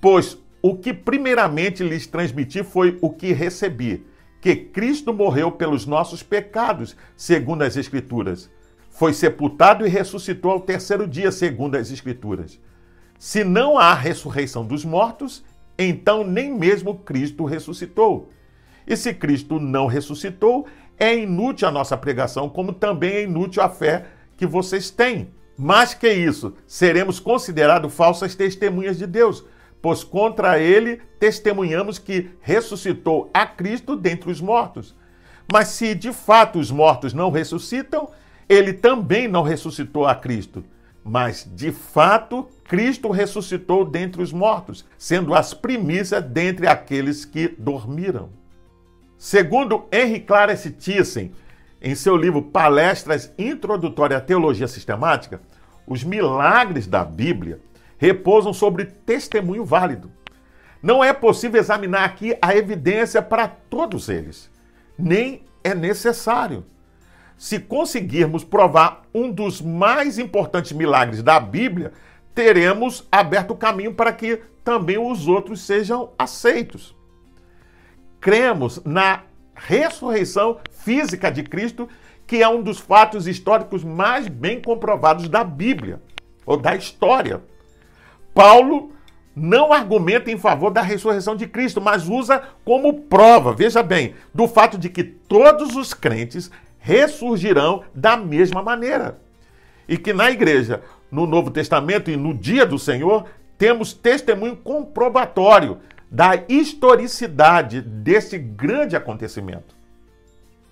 Pois 0.00 0.38
o 0.62 0.76
que 0.76 0.94
primeiramente 0.94 1.82
lhes 1.82 2.06
transmiti 2.06 2.62
foi 2.62 2.96
o 3.00 3.10
que 3.10 3.32
recebi, 3.32 4.06
que 4.40 4.54
Cristo 4.54 5.12
morreu 5.12 5.50
pelos 5.50 5.86
nossos 5.86 6.22
pecados, 6.22 6.96
segundo 7.16 7.62
as 7.62 7.76
Escrituras. 7.76 8.48
Foi 8.88 9.12
sepultado 9.12 9.84
e 9.84 9.88
ressuscitou 9.88 10.52
ao 10.52 10.60
terceiro 10.60 11.06
dia, 11.06 11.32
segundo 11.32 11.76
as 11.76 11.90
Escrituras. 11.90 12.60
Se 13.18 13.42
não 13.42 13.78
há 13.78 13.94
ressurreição 13.94 14.64
dos 14.64 14.84
mortos, 14.84 15.44
então 15.78 16.24
nem 16.24 16.52
mesmo 16.52 16.98
Cristo 16.98 17.44
ressuscitou. 17.44 18.30
E 18.92 18.96
se 18.96 19.14
Cristo 19.14 19.58
não 19.58 19.86
ressuscitou, 19.86 20.66
é 20.98 21.16
inútil 21.16 21.66
a 21.66 21.70
nossa 21.70 21.96
pregação, 21.96 22.46
como 22.46 22.74
também 22.74 23.10
é 23.10 23.22
inútil 23.22 23.62
a 23.62 23.68
fé 23.70 24.04
que 24.36 24.46
vocês 24.46 24.90
têm. 24.90 25.30
Mais 25.56 25.94
que 25.94 26.12
isso, 26.12 26.52
seremos 26.66 27.18
considerados 27.18 27.94
falsas 27.94 28.34
testemunhas 28.34 28.98
de 28.98 29.06
Deus, 29.06 29.46
pois 29.80 30.04
contra 30.04 30.58
ele 30.58 31.00
testemunhamos 31.18 31.98
que 31.98 32.32
ressuscitou 32.42 33.30
a 33.32 33.46
Cristo 33.46 33.96
dentre 33.96 34.30
os 34.30 34.42
mortos. 34.42 34.94
Mas 35.50 35.68
se 35.68 35.94
de 35.94 36.12
fato 36.12 36.58
os 36.58 36.70
mortos 36.70 37.14
não 37.14 37.30
ressuscitam, 37.30 38.10
ele 38.46 38.74
também 38.74 39.26
não 39.26 39.42
ressuscitou 39.42 40.06
a 40.06 40.14
Cristo. 40.14 40.62
Mas 41.02 41.50
de 41.50 41.72
fato, 41.72 42.46
Cristo 42.64 43.10
ressuscitou 43.10 43.86
dentre 43.86 44.20
os 44.20 44.34
mortos, 44.34 44.84
sendo 44.98 45.32
as 45.32 45.54
primícias 45.54 46.22
dentre 46.22 46.66
aqueles 46.66 47.24
que 47.24 47.48
dormiram. 47.48 48.41
Segundo 49.22 49.84
Henry 49.92 50.18
Clarence 50.18 50.68
Thyssen, 50.68 51.32
em 51.80 51.94
seu 51.94 52.16
livro 52.16 52.42
Palestras 52.42 53.32
Introdutórias 53.38 54.20
à 54.20 54.20
Teologia 54.20 54.66
Sistemática, 54.66 55.40
os 55.86 56.02
milagres 56.02 56.88
da 56.88 57.04
Bíblia 57.04 57.60
repousam 57.96 58.52
sobre 58.52 58.84
testemunho 58.84 59.64
válido. 59.64 60.10
Não 60.82 61.04
é 61.04 61.12
possível 61.12 61.60
examinar 61.60 62.02
aqui 62.02 62.36
a 62.42 62.56
evidência 62.56 63.22
para 63.22 63.46
todos 63.46 64.08
eles, 64.08 64.50
nem 64.98 65.44
é 65.62 65.72
necessário. 65.72 66.64
Se 67.38 67.60
conseguirmos 67.60 68.42
provar 68.42 69.02
um 69.14 69.30
dos 69.30 69.60
mais 69.62 70.18
importantes 70.18 70.72
milagres 70.72 71.22
da 71.22 71.38
Bíblia, 71.38 71.92
teremos 72.34 73.06
aberto 73.12 73.52
o 73.52 73.56
caminho 73.56 73.94
para 73.94 74.12
que 74.12 74.42
também 74.64 74.98
os 74.98 75.28
outros 75.28 75.60
sejam 75.60 76.10
aceitos. 76.18 77.00
Cremos 78.22 78.80
na 78.84 79.24
ressurreição 79.52 80.58
física 80.70 81.28
de 81.28 81.42
Cristo, 81.42 81.88
que 82.24 82.40
é 82.40 82.48
um 82.48 82.62
dos 82.62 82.78
fatos 82.78 83.26
históricos 83.26 83.82
mais 83.82 84.28
bem 84.28 84.62
comprovados 84.62 85.28
da 85.28 85.42
Bíblia 85.42 86.00
ou 86.46 86.56
da 86.56 86.76
história. 86.76 87.42
Paulo 88.32 88.92
não 89.34 89.72
argumenta 89.72 90.30
em 90.30 90.38
favor 90.38 90.70
da 90.70 90.82
ressurreição 90.82 91.34
de 91.34 91.48
Cristo, 91.48 91.80
mas 91.80 92.08
usa 92.08 92.40
como 92.64 93.00
prova, 93.02 93.52
veja 93.52 93.82
bem, 93.82 94.14
do 94.32 94.46
fato 94.46 94.78
de 94.78 94.88
que 94.88 95.02
todos 95.02 95.74
os 95.74 95.92
crentes 95.92 96.48
ressurgirão 96.78 97.82
da 97.92 98.16
mesma 98.16 98.62
maneira. 98.62 99.18
E 99.88 99.98
que 99.98 100.12
na 100.12 100.30
igreja, 100.30 100.80
no 101.10 101.26
Novo 101.26 101.50
Testamento 101.50 102.08
e 102.08 102.16
no 102.16 102.32
dia 102.32 102.64
do 102.64 102.78
Senhor, 102.78 103.26
temos 103.58 103.92
testemunho 103.92 104.54
comprobatório 104.54 105.78
da 106.12 106.44
historicidade 106.46 107.80
desse 107.80 108.36
grande 108.36 108.94
acontecimento. 108.94 109.74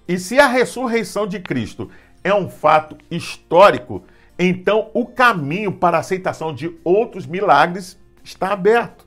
E 0.07 0.19
se 0.19 0.39
a 0.39 0.47
ressurreição 0.47 1.27
de 1.27 1.41
Cristo 1.41 1.91
é 2.23 2.35
um 2.35 2.51
fato 2.51 2.99
histórico, 3.11 4.05
então 4.39 4.91
o 4.93 5.07
caminho 5.07 5.73
para 5.73 5.97
a 5.97 6.01
aceitação 6.01 6.55
de 6.55 6.79
outros 6.85 7.25
milagres 7.27 7.99
está 8.23 8.53
aberto. 8.53 9.07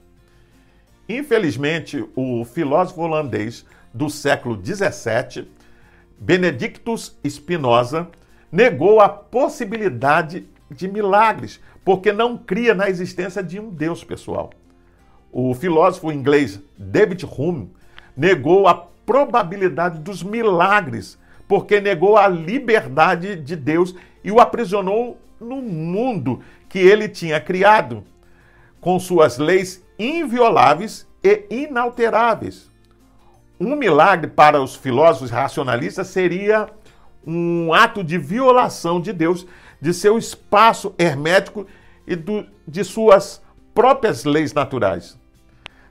Infelizmente, 1.08 2.04
o 2.15 2.43
filósofo 2.43 3.02
holandês 3.02 3.63
do 3.93 4.10
século 4.10 4.60
XVII, 4.60 5.48
Benedictus 6.17 7.15
Spinoza, 7.30 8.08
negou 8.52 9.00
a 9.00 9.08
possibilidade 9.08 10.48
de 10.72 10.88
milagres, 10.88 11.60
porque 11.86 12.12
não 12.12 12.36
cria 12.36 12.74
na 12.74 12.89
existência 12.89 13.43
de 13.43 13.60
um 13.60 13.69
Deus 13.69 14.04
pessoal. 14.04 14.50
O 15.36 15.56
filósofo 15.56 16.12
inglês 16.12 16.62
David 16.78 17.26
Hume 17.26 17.72
negou 18.15 18.67
a 18.67 18.76
probabilidade 19.04 19.98
dos 19.98 20.22
milagres, 20.22 21.17
porque 21.48 21.82
negou 21.82 22.17
a 22.17 22.28
liberdade 22.28 23.38
de 23.38 23.56
Deus 23.56 23.96
e 24.24 24.32
o 24.32 24.39
aprisionou 24.39 25.17
no 25.41 25.56
mundo 25.60 26.39
que 26.69 26.78
ele 26.78 27.10
tinha 27.10 27.41
criado, 27.41 28.04
com 28.80 29.00
suas 29.00 29.39
leis 29.39 29.84
invioláveis 29.98 31.08
e 31.24 31.48
inalteráveis. 31.50 32.69
Um 33.60 33.76
milagre 33.76 34.30
para 34.30 34.62
os 34.62 34.76
filósofos 34.76 35.32
racionalistas 35.32 36.10
seria 36.10 36.69
um 37.26 37.74
ato 37.74 38.04
de 38.04 38.19
violação 38.19 39.02
de 39.02 39.12
Deus, 39.12 39.48
de 39.82 39.96
seu 39.96 40.15
espaço 40.15 40.93
hermético 40.96 41.65
e 42.06 42.15
do, 42.15 42.46
de 42.67 42.84
suas 42.84 43.41
próprias 43.74 44.26
leis 44.26 44.54
naturais 44.54 45.22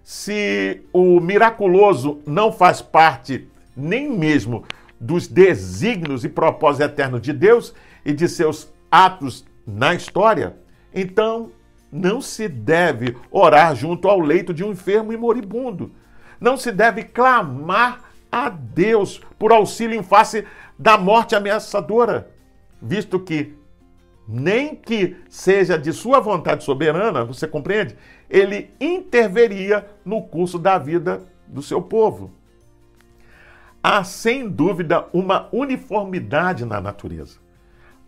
se 0.02 0.82
o 0.92 1.20
miraculoso 1.20 2.20
não 2.26 2.52
faz 2.52 2.82
parte 2.82 3.48
nem 3.76 4.10
mesmo 4.10 4.64
dos 5.00 5.26
desígnios 5.26 6.24
e 6.24 6.28
propósitos 6.28 6.92
eternos 6.92 7.22
de 7.22 7.32
Deus 7.32 7.74
e 8.04 8.12
de 8.12 8.28
seus 8.28 8.72
atos 8.90 9.44
na 9.66 9.94
história, 9.94 10.56
então 10.94 11.50
não 11.90 12.20
se 12.20 12.48
deve 12.48 13.16
orar 13.30 13.74
junto 13.74 14.08
ao 14.08 14.20
leito 14.20 14.54
de 14.54 14.64
um 14.64 14.72
enfermo 14.72 15.12
e 15.12 15.16
moribundo. 15.16 15.92
Não 16.40 16.56
se 16.56 16.72
deve 16.72 17.04
clamar 17.04 18.12
a 18.30 18.48
Deus 18.48 19.20
por 19.38 19.52
auxílio 19.52 19.98
em 19.98 20.02
face 20.02 20.44
da 20.78 20.96
morte 20.96 21.34
ameaçadora, 21.34 22.30
visto 22.80 23.20
que 23.20 23.54
nem 24.32 24.74
que 24.74 25.16
seja 25.28 25.78
de 25.78 25.92
sua 25.92 26.18
vontade 26.18 26.64
soberana, 26.64 27.24
você 27.24 27.46
compreende? 27.46 27.96
Ele 28.30 28.70
interveria 28.80 29.86
no 30.04 30.22
curso 30.22 30.58
da 30.58 30.78
vida 30.78 31.22
do 31.46 31.60
seu 31.60 31.82
povo. 31.82 32.32
Há 33.82 34.02
sem 34.04 34.48
dúvida 34.48 35.06
uma 35.12 35.48
uniformidade 35.52 36.64
na 36.64 36.80
natureza. 36.80 37.38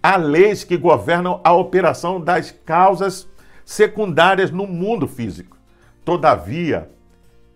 Há 0.03 0.17
leis 0.17 0.65
que 0.65 0.77
governam 0.77 1.41
a 1.45 1.53
operação 1.53 2.21
das 2.21 2.51
causas 2.51 3.29
secundárias 3.65 4.51
no 4.51 4.67
mundo 4.67 5.07
físico. 5.07 5.59
Todavia, 6.05 6.91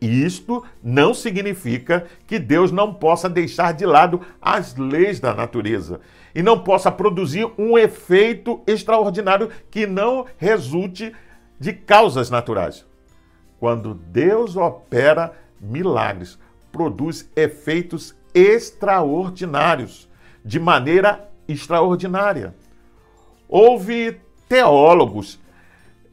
isto 0.01 0.65
não 0.83 1.13
significa 1.13 2.07
que 2.27 2.39
Deus 2.39 2.71
não 2.71 2.95
possa 2.95 3.29
deixar 3.29 3.73
de 3.73 3.85
lado 3.85 4.21
as 4.41 4.77
leis 4.77 5.19
da 5.19 5.35
natureza 5.35 6.01
e 6.35 6.43
não 6.43 6.61
possa 6.61 6.91
produzir 6.91 7.51
um 7.59 7.77
efeito 7.77 8.61
extraordinário 8.67 9.51
que 9.71 9.87
não 9.87 10.27
resulte 10.37 11.13
de 11.59 11.73
causas 11.73 12.31
naturais. 12.31 12.87
Quando 13.59 13.95
Deus 13.95 14.57
opera 14.57 15.33
milagres, 15.61 16.39
produz 16.71 17.29
efeitos 17.35 18.15
extraordinários, 18.33 20.09
de 20.45 20.61
maneira 20.61 21.29
extraordinária. 21.49 22.55
Houve 23.49 24.21
teólogos 24.49 25.41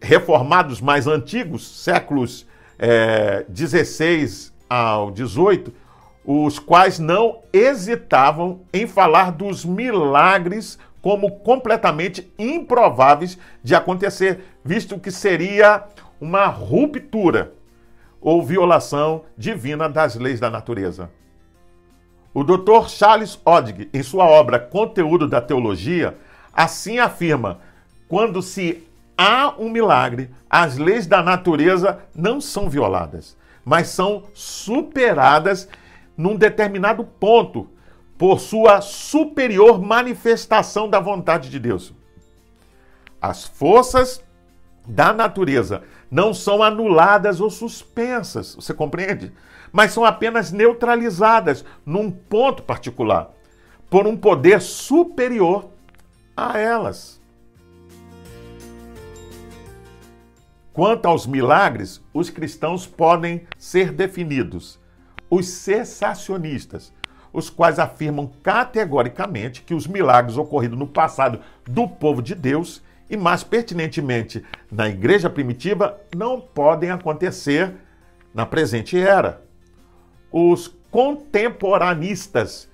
reformados 0.02 0.82
mais 0.82 1.06
antigos, 1.08 1.84
séculos 1.84 2.48
é, 2.78 3.46
16 3.48 4.54
ao 4.70 5.12
18, 5.12 5.74
os 6.26 6.58
quais 6.60 7.00
não 7.00 7.40
hesitavam 7.54 8.62
em 8.74 8.88
falar 8.88 9.32
dos 9.32 9.64
milagres 9.64 10.80
como 11.02 11.40
completamente 11.40 12.32
improváveis 12.38 13.38
de 13.64 13.76
acontecer, 13.76 14.40
visto 14.64 15.00
que 15.00 15.12
seria 15.12 15.84
uma 16.20 16.48
ruptura 16.48 17.54
ou 18.20 18.42
violação 18.42 19.22
divina 19.38 19.88
das 19.88 20.16
leis 20.16 20.40
da 20.40 20.50
natureza. 20.50 21.12
O 22.34 22.44
Dr. 22.44 22.90
Charles 22.90 23.40
Oddig, 23.46 23.88
em 23.94 24.02
sua 24.02 24.26
obra 24.26 24.58
Conteúdo 24.58 25.28
da 25.28 25.40
Teologia, 25.40 26.18
assim 26.52 26.98
afirma: 26.98 27.60
quando 28.10 28.42
se 28.42 28.84
há 29.18 29.54
um 29.58 29.70
milagre, 29.70 30.30
as 30.50 30.78
leis 30.78 31.08
da 31.08 31.22
natureza 31.22 32.00
não 32.14 32.40
são 32.42 32.70
violadas, 32.70 33.38
mas 33.64 33.88
são 33.88 34.24
superadas 34.34 35.68
num 36.18 36.36
determinado 36.36 37.04
ponto 37.04 37.70
por 38.18 38.40
sua 38.40 38.82
superior 38.82 39.82
manifestação 39.82 40.90
da 40.90 41.00
vontade 41.00 41.50
de 41.50 41.60
Deus. 41.60 41.94
As 43.22 43.44
forças 43.44 44.24
da 44.88 45.12
natureza 45.12 45.84
não 46.10 46.34
são 46.34 46.62
anuladas 46.62 47.42
ou 47.42 47.50
suspensas, 47.50 48.56
você 48.56 48.74
compreende? 48.74 49.34
Mas 49.72 49.92
são 49.92 50.06
apenas 50.06 50.52
neutralizadas 50.52 51.66
num 51.86 52.10
ponto 52.10 52.64
particular, 52.64 53.32
por 53.90 54.08
um 54.08 54.16
poder 54.16 54.62
superior 54.62 55.70
a 56.38 56.58
elas. 56.58 57.20
Quanto 60.76 61.06
aos 61.06 61.26
milagres, 61.26 62.04
os 62.14 62.30
cristãos 62.30 62.86
podem 62.86 63.48
ser 63.58 63.94
definidos 63.94 64.78
os 65.30 65.48
cessacionistas, 65.48 66.92
os 67.32 67.50
quais 67.50 67.80
afirmam 67.80 68.30
categoricamente 68.44 69.62
que 69.62 69.74
os 69.74 69.88
milagres 69.88 70.36
ocorridos 70.38 70.78
no 70.78 70.86
passado 70.86 71.40
do 71.64 71.88
povo 71.88 72.22
de 72.22 72.36
Deus 72.36 72.84
e, 73.10 73.16
mais 73.16 73.42
pertinentemente, 73.42 74.44
na 74.70 74.90
igreja 74.90 75.30
primitiva, 75.30 75.98
não 76.14 76.42
podem 76.42 76.92
acontecer 76.92 77.74
na 78.34 78.46
presente 78.46 79.00
era. 79.00 79.42
Os 80.30 80.76
contemporanistas, 80.92 82.70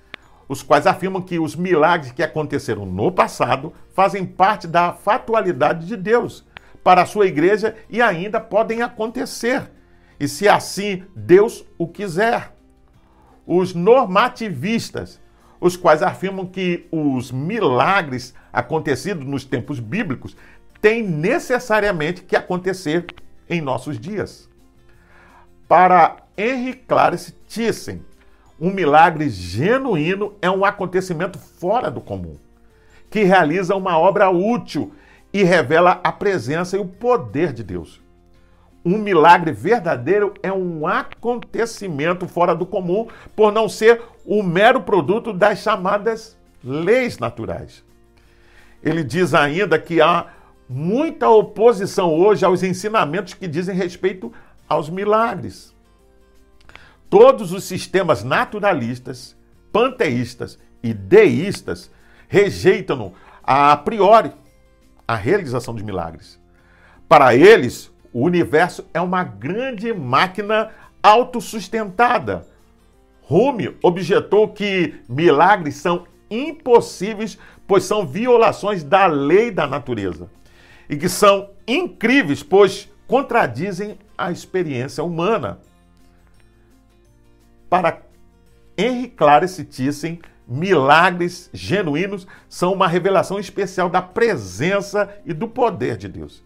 os 0.48 0.60
quais 0.60 0.88
afirmam 0.88 1.22
que 1.22 1.38
os 1.38 1.54
milagres 1.54 2.10
que 2.10 2.24
aconteceram 2.24 2.84
no 2.84 3.12
passado 3.12 3.72
fazem 3.94 4.26
parte 4.26 4.66
da 4.66 4.92
fatualidade 4.92 5.86
de 5.86 5.96
Deus 5.96 6.44
para 6.82 7.02
a 7.02 7.06
sua 7.06 7.26
igreja 7.26 7.76
e 7.88 8.02
ainda 8.02 8.40
podem 8.40 8.82
acontecer 8.82 9.70
e 10.22 10.28
se 10.28 10.48
assim 10.48 11.02
Deus 11.16 11.64
o 11.76 11.88
quiser. 11.88 12.54
Os 13.44 13.74
normativistas, 13.74 15.20
os 15.60 15.76
quais 15.76 16.00
afirmam 16.00 16.46
que 16.46 16.86
os 16.92 17.32
milagres 17.32 18.32
acontecidos 18.52 19.26
nos 19.26 19.44
tempos 19.44 19.80
bíblicos 19.80 20.36
têm 20.80 21.02
necessariamente 21.02 22.22
que 22.22 22.36
acontecer 22.36 23.04
em 23.50 23.60
nossos 23.60 23.98
dias. 23.98 24.48
Para 25.66 26.18
Henry 26.38 26.74
Clarence 26.74 27.32
Thyssen, 27.48 28.04
um 28.60 28.70
milagre 28.70 29.28
genuíno 29.28 30.36
é 30.40 30.48
um 30.48 30.64
acontecimento 30.64 31.36
fora 31.36 31.90
do 31.90 32.00
comum, 32.00 32.36
que 33.10 33.24
realiza 33.24 33.74
uma 33.74 33.98
obra 33.98 34.30
útil 34.30 34.92
e 35.32 35.42
revela 35.42 36.00
a 36.04 36.12
presença 36.12 36.76
e 36.76 36.80
o 36.80 36.84
poder 36.84 37.52
de 37.52 37.62
Deus. 37.62 38.00
Um 38.84 38.98
milagre 38.98 39.52
verdadeiro 39.52 40.34
é 40.42 40.52
um 40.52 40.86
acontecimento 40.86 42.26
fora 42.26 42.54
do 42.54 42.66
comum, 42.66 43.06
por 43.34 43.52
não 43.52 43.68
ser 43.68 44.02
o 44.26 44.42
mero 44.42 44.82
produto 44.82 45.32
das 45.32 45.60
chamadas 45.60 46.36
leis 46.62 47.18
naturais. 47.18 47.84
Ele 48.82 49.04
diz 49.04 49.34
ainda 49.34 49.78
que 49.78 50.00
há 50.00 50.26
muita 50.68 51.28
oposição 51.28 52.12
hoje 52.12 52.44
aos 52.44 52.62
ensinamentos 52.62 53.34
que 53.34 53.46
dizem 53.46 53.76
respeito 53.76 54.32
aos 54.68 54.90
milagres. 54.90 55.72
Todos 57.08 57.52
os 57.52 57.64
sistemas 57.64 58.24
naturalistas, 58.24 59.36
panteístas 59.70 60.58
e 60.82 60.92
deístas 60.92 61.90
rejeitam 62.26 63.12
a 63.42 63.76
priori 63.76 64.32
a 65.06 65.14
realização 65.14 65.74
de 65.74 65.84
milagres. 65.84 66.40
Para 67.08 67.34
eles, 67.34 67.92
o 68.12 68.24
universo 68.24 68.86
é 68.92 69.00
uma 69.00 69.24
grande 69.24 69.92
máquina 69.92 70.70
autossustentada. 71.02 72.46
Hume 73.28 73.76
objetou 73.82 74.48
que 74.48 74.94
milagres 75.08 75.76
são 75.76 76.06
impossíveis, 76.30 77.38
pois 77.66 77.84
são 77.84 78.06
violações 78.06 78.82
da 78.82 79.06
lei 79.06 79.50
da 79.50 79.66
natureza. 79.66 80.30
E 80.88 80.96
que 80.96 81.08
são 81.08 81.50
incríveis, 81.66 82.42
pois 82.42 82.90
contradizem 83.06 83.98
a 84.16 84.30
experiência 84.30 85.02
humana. 85.02 85.60
Para 87.68 88.02
Henry 88.76 89.08
Clarence 89.08 89.64
Thyssen, 89.64 90.20
milagres 90.52 91.48
genuínos 91.52 92.26
são 92.48 92.72
uma 92.72 92.86
revelação 92.86 93.38
especial 93.38 93.88
da 93.88 94.02
presença 94.02 95.08
e 95.24 95.32
do 95.32 95.48
poder 95.48 95.96
de 95.96 96.08
Deus 96.08 96.42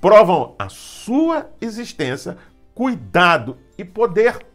provam 0.00 0.54
a 0.58 0.68
sua 0.68 1.50
existência, 1.60 2.36
cuidado 2.74 3.56
e 3.76 3.84
poder. 3.84 4.46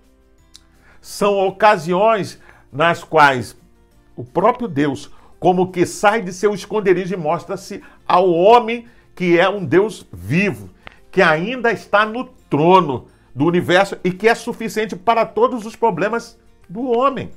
São 1.02 1.38
ocasiões 1.46 2.40
nas 2.72 3.04
quais 3.04 3.58
o 4.16 4.24
próprio 4.24 4.68
Deus, 4.68 5.12
como 5.40 5.72
que 5.72 5.86
sai 5.86 6.22
de 6.22 6.32
seu 6.32 6.54
esconderijo 6.54 7.14
e 7.14 7.18
mostra-se 7.18 7.84
ao 8.08 8.30
homem 8.32 8.88
que 9.16 9.38
é 9.38 9.48
um 9.48 9.64
Deus 9.64 10.08
vivo, 10.12 10.70
que 11.12 11.22
ainda 11.22 11.72
está 11.72 12.06
no 12.06 12.26
trono 12.50 13.08
do 13.36 13.46
universo 13.46 13.98
e 14.04 14.12
que 14.12 14.28
é 14.28 14.34
suficiente 14.34 14.96
para 14.96 15.26
todos 15.26 15.66
os 15.66 15.76
problemas 15.76 16.40
do 16.70 16.84
homem. 16.84 17.32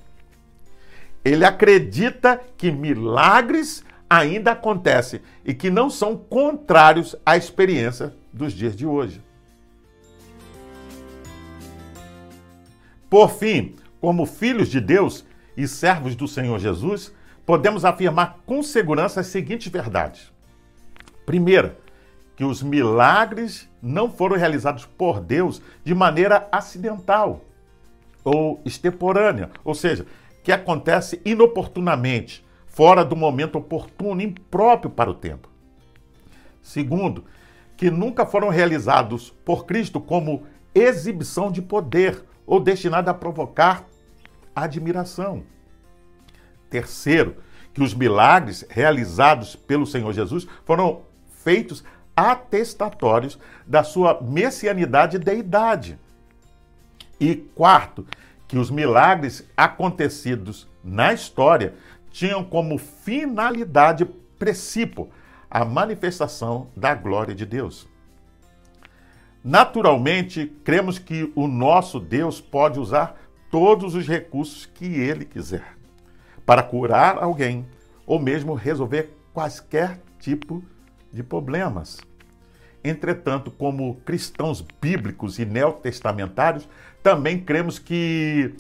Ele 1.27 1.45
acredita 1.45 2.41
que 2.57 2.71
milagres 2.71 3.85
ainda 4.09 4.53
acontecem 4.53 5.21
e 5.45 5.53
que 5.53 5.71
não 5.71 5.91
são 5.91 6.17
contrários 6.17 7.17
à 7.27 7.37
experiência 7.37 8.15
dos 8.33 8.53
dias 8.53 8.77
de 8.77 8.87
hoje. 8.87 9.21
Por 13.11 13.29
fim, 13.29 13.75
como 14.01 14.25
filhos 14.25 14.69
de 14.69 14.81
Deus 14.81 15.27
e 15.57 15.67
servos 15.67 16.15
do 16.15 16.29
Senhor 16.29 16.61
Jesus, 16.61 17.13
podemos 17.45 17.85
afirmar 17.85 18.39
com 18.47 18.63
segurança 18.63 19.19
as 19.19 19.27
seguintes 19.27 19.67
verdades. 19.67 20.31
Primeira, 21.25 21.77
que 22.37 22.45
os 22.45 22.63
milagres 22.63 23.69
não 23.83 24.09
foram 24.09 24.37
realizados 24.37 24.87
por 24.87 25.19
Deus 25.19 25.61
de 25.83 25.93
maneira 25.93 26.47
acidental 26.53 27.45
ou 28.23 28.61
extemporânea, 28.65 29.51
ou 29.65 29.75
seja, 29.75 30.07
que 30.47 30.53
acontece 30.53 31.21
inoportunamente, 31.25 32.47
fora 32.69 33.05
do 33.05 33.17
momento 33.17 33.59
oportuno, 33.59 34.23
impróprio 34.23 34.89
para 34.89 35.11
o 35.11 35.15
tempo. 35.15 35.49
Segundo, 36.63 37.25
que 37.77 37.91
nunca 37.91 38.25
foram 38.25 38.49
realizados 38.49 39.31
por 39.45 39.67
Cristo 39.67 40.01
como 40.01 40.47
exibição 40.73 41.51
de 41.51 41.61
poder 41.61 42.25
ou 42.47 42.61
destinado 42.61 43.11
a 43.11 43.15
provocar 43.15 43.87
admiração. 44.55 45.43
Terceiro, 46.71 47.39
que 47.75 47.83
os 47.83 47.93
milagres 47.93 48.65
realizados 48.71 49.57
pelo 49.57 49.85
Senhor 49.85 50.13
Jesus 50.13 50.47
foram 50.65 51.03
feitos 51.43 51.83
atestatórios 52.15 53.37
da 53.67 53.83
sua 53.83 54.23
messianidade 54.23 55.17
e 55.17 55.19
deidade. 55.19 55.99
E 57.19 57.35
quarto, 57.35 58.07
que 58.49 58.59
os 58.59 58.71
milagres 58.71 59.49
acontecidos 59.57 60.69
na 60.83 61.13
história 61.13 61.75
tinham 62.11 62.45
como 62.45 62.79
finalidade 62.79 64.05
princípio 64.39 65.11
a 65.51 65.65
manifestação 65.65 66.69
da 66.77 66.95
glória 66.95 67.35
de 67.35 67.45
Deus. 67.45 67.89
Naturalmente, 69.43 70.47
cremos 70.65 70.99
que 70.99 71.33
o 71.35 71.47
nosso 71.47 72.01
Deus 72.01 72.41
pode 72.41 72.81
usar 72.81 73.17
todos 73.51 73.95
os 73.95 74.07
recursos 74.07 74.67
que 74.67 74.87
ele 74.87 75.25
quiser 75.25 75.77
para 76.45 76.63
curar 76.63 77.19
alguém 77.19 77.67
ou 78.07 78.19
mesmo 78.19 78.55
resolver 78.55 79.17
quaisquer 79.33 80.01
tipo 80.19 80.63
de 81.13 81.23
problemas. 81.23 82.01
Entretanto, 82.89 83.51
como 83.51 83.97
cristãos 84.05 84.65
bíblicos 84.81 85.41
e 85.41 85.45
neotestamentários, 85.45 86.69
também 87.03 87.41
cremos 87.41 87.81
que 87.81 88.55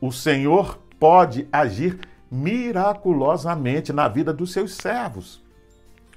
o 0.00 0.12
Senhor 0.12 0.78
pode 1.00 1.48
agir 1.52 1.98
miraculosamente 2.30 3.92
na 3.92 4.06
vida 4.06 4.32
dos 4.32 4.52
seus 4.52 4.74
servos, 4.74 5.42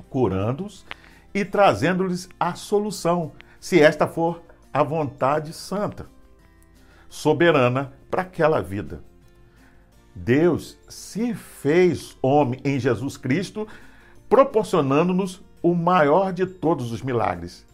curando-os 0.10 0.86
e 1.34 1.44
trazendo-lhes 1.44 2.30
a 2.40 2.54
solução, 2.54 3.32
se 3.60 3.82
esta 3.82 4.08
for 4.08 4.44
a 4.72 4.84
vontade 4.84 5.52
santa, 5.52 6.08
soberana 7.10 7.94
para 8.12 8.22
aquela 8.22 8.62
vida. 8.62 9.04
Deus 10.14 10.78
se 10.88 11.34
fez 11.34 12.16
homem 12.22 12.60
em 12.64 12.80
Jesus 12.80 13.18
Cristo, 13.18 13.68
proporcionando-nos 14.30 15.44
o 15.66 15.74
maior 15.74 16.32
de 16.32 16.46
todos 16.46 16.92
os 16.92 17.02
milagres, 17.02 17.66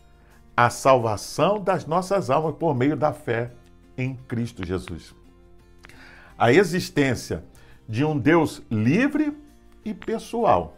a 0.56 0.70
salvação 0.70 1.60
das 1.60 1.86
nossas 1.86 2.30
almas 2.30 2.56
por 2.56 2.74
meio 2.74 2.96
da 2.96 3.12
fé 3.12 3.52
em 3.98 4.16
Cristo 4.30 4.66
Jesus. 4.66 5.14
A 6.38 6.54
existência 6.54 7.44
de 7.90 8.06
um 8.06 8.18
Deus 8.18 8.62
livre 8.72 9.38
e 9.84 9.94
pessoal 9.94 10.78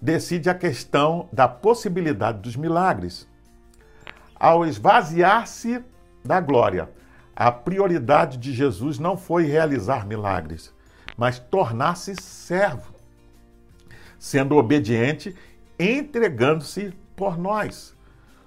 decide 0.00 0.48
a 0.48 0.54
questão 0.54 1.28
da 1.30 1.46
possibilidade 1.46 2.38
dos 2.38 2.56
milagres. 2.56 3.28
Ao 4.34 4.64
esvaziar-se 4.64 5.84
da 6.24 6.40
glória, 6.40 6.88
a 7.36 7.52
prioridade 7.52 8.38
de 8.38 8.50
Jesus 8.54 8.98
não 8.98 9.18
foi 9.18 9.44
realizar 9.44 10.06
milagres, 10.06 10.72
mas 11.18 11.38
tornar-se 11.38 12.14
servo, 12.16 12.94
sendo 14.18 14.56
obediente, 14.56 15.36
entregando-se 15.78 16.92
por 17.16 17.38
nós. 17.38 17.96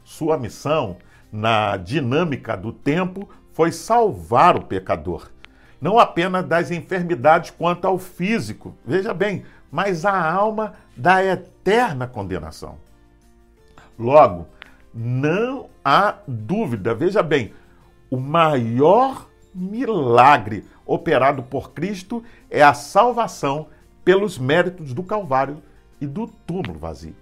Sua 0.04 0.38
missão, 0.38 0.98
na 1.32 1.78
dinâmica 1.78 2.56
do 2.56 2.72
tempo, 2.72 3.30
foi 3.54 3.72
salvar 3.72 4.56
o 4.56 4.66
pecador, 4.66 5.30
não 5.82 6.00
apenas 6.00 6.46
das 6.46 6.72
enfermidades 6.72 7.50
quanto 7.52 7.86
ao 7.86 7.98
físico, 7.98 8.76
veja 8.86 9.14
bem, 9.14 9.46
mas 9.72 10.06
a 10.06 10.32
alma 10.32 10.74
da 10.96 11.24
eterna 11.24 12.08
condenação. 12.08 12.78
Logo, 13.98 14.48
não 14.94 15.70
há 15.84 16.16
dúvida, 16.28 16.94
veja 16.94 17.22
bem, 17.22 17.54
o 18.10 18.18
maior 18.18 19.28
milagre 19.54 20.66
operado 20.86 21.44
por 21.44 21.72
Cristo 21.72 22.24
é 22.50 22.64
a 22.64 22.74
salvação 22.74 23.68
pelos 24.06 24.38
méritos 24.38 24.94
do 24.94 25.04
Calvário 25.04 25.62
e 26.00 26.08
do 26.08 26.28
túmulo 26.28 26.80
vazio. 26.80 27.16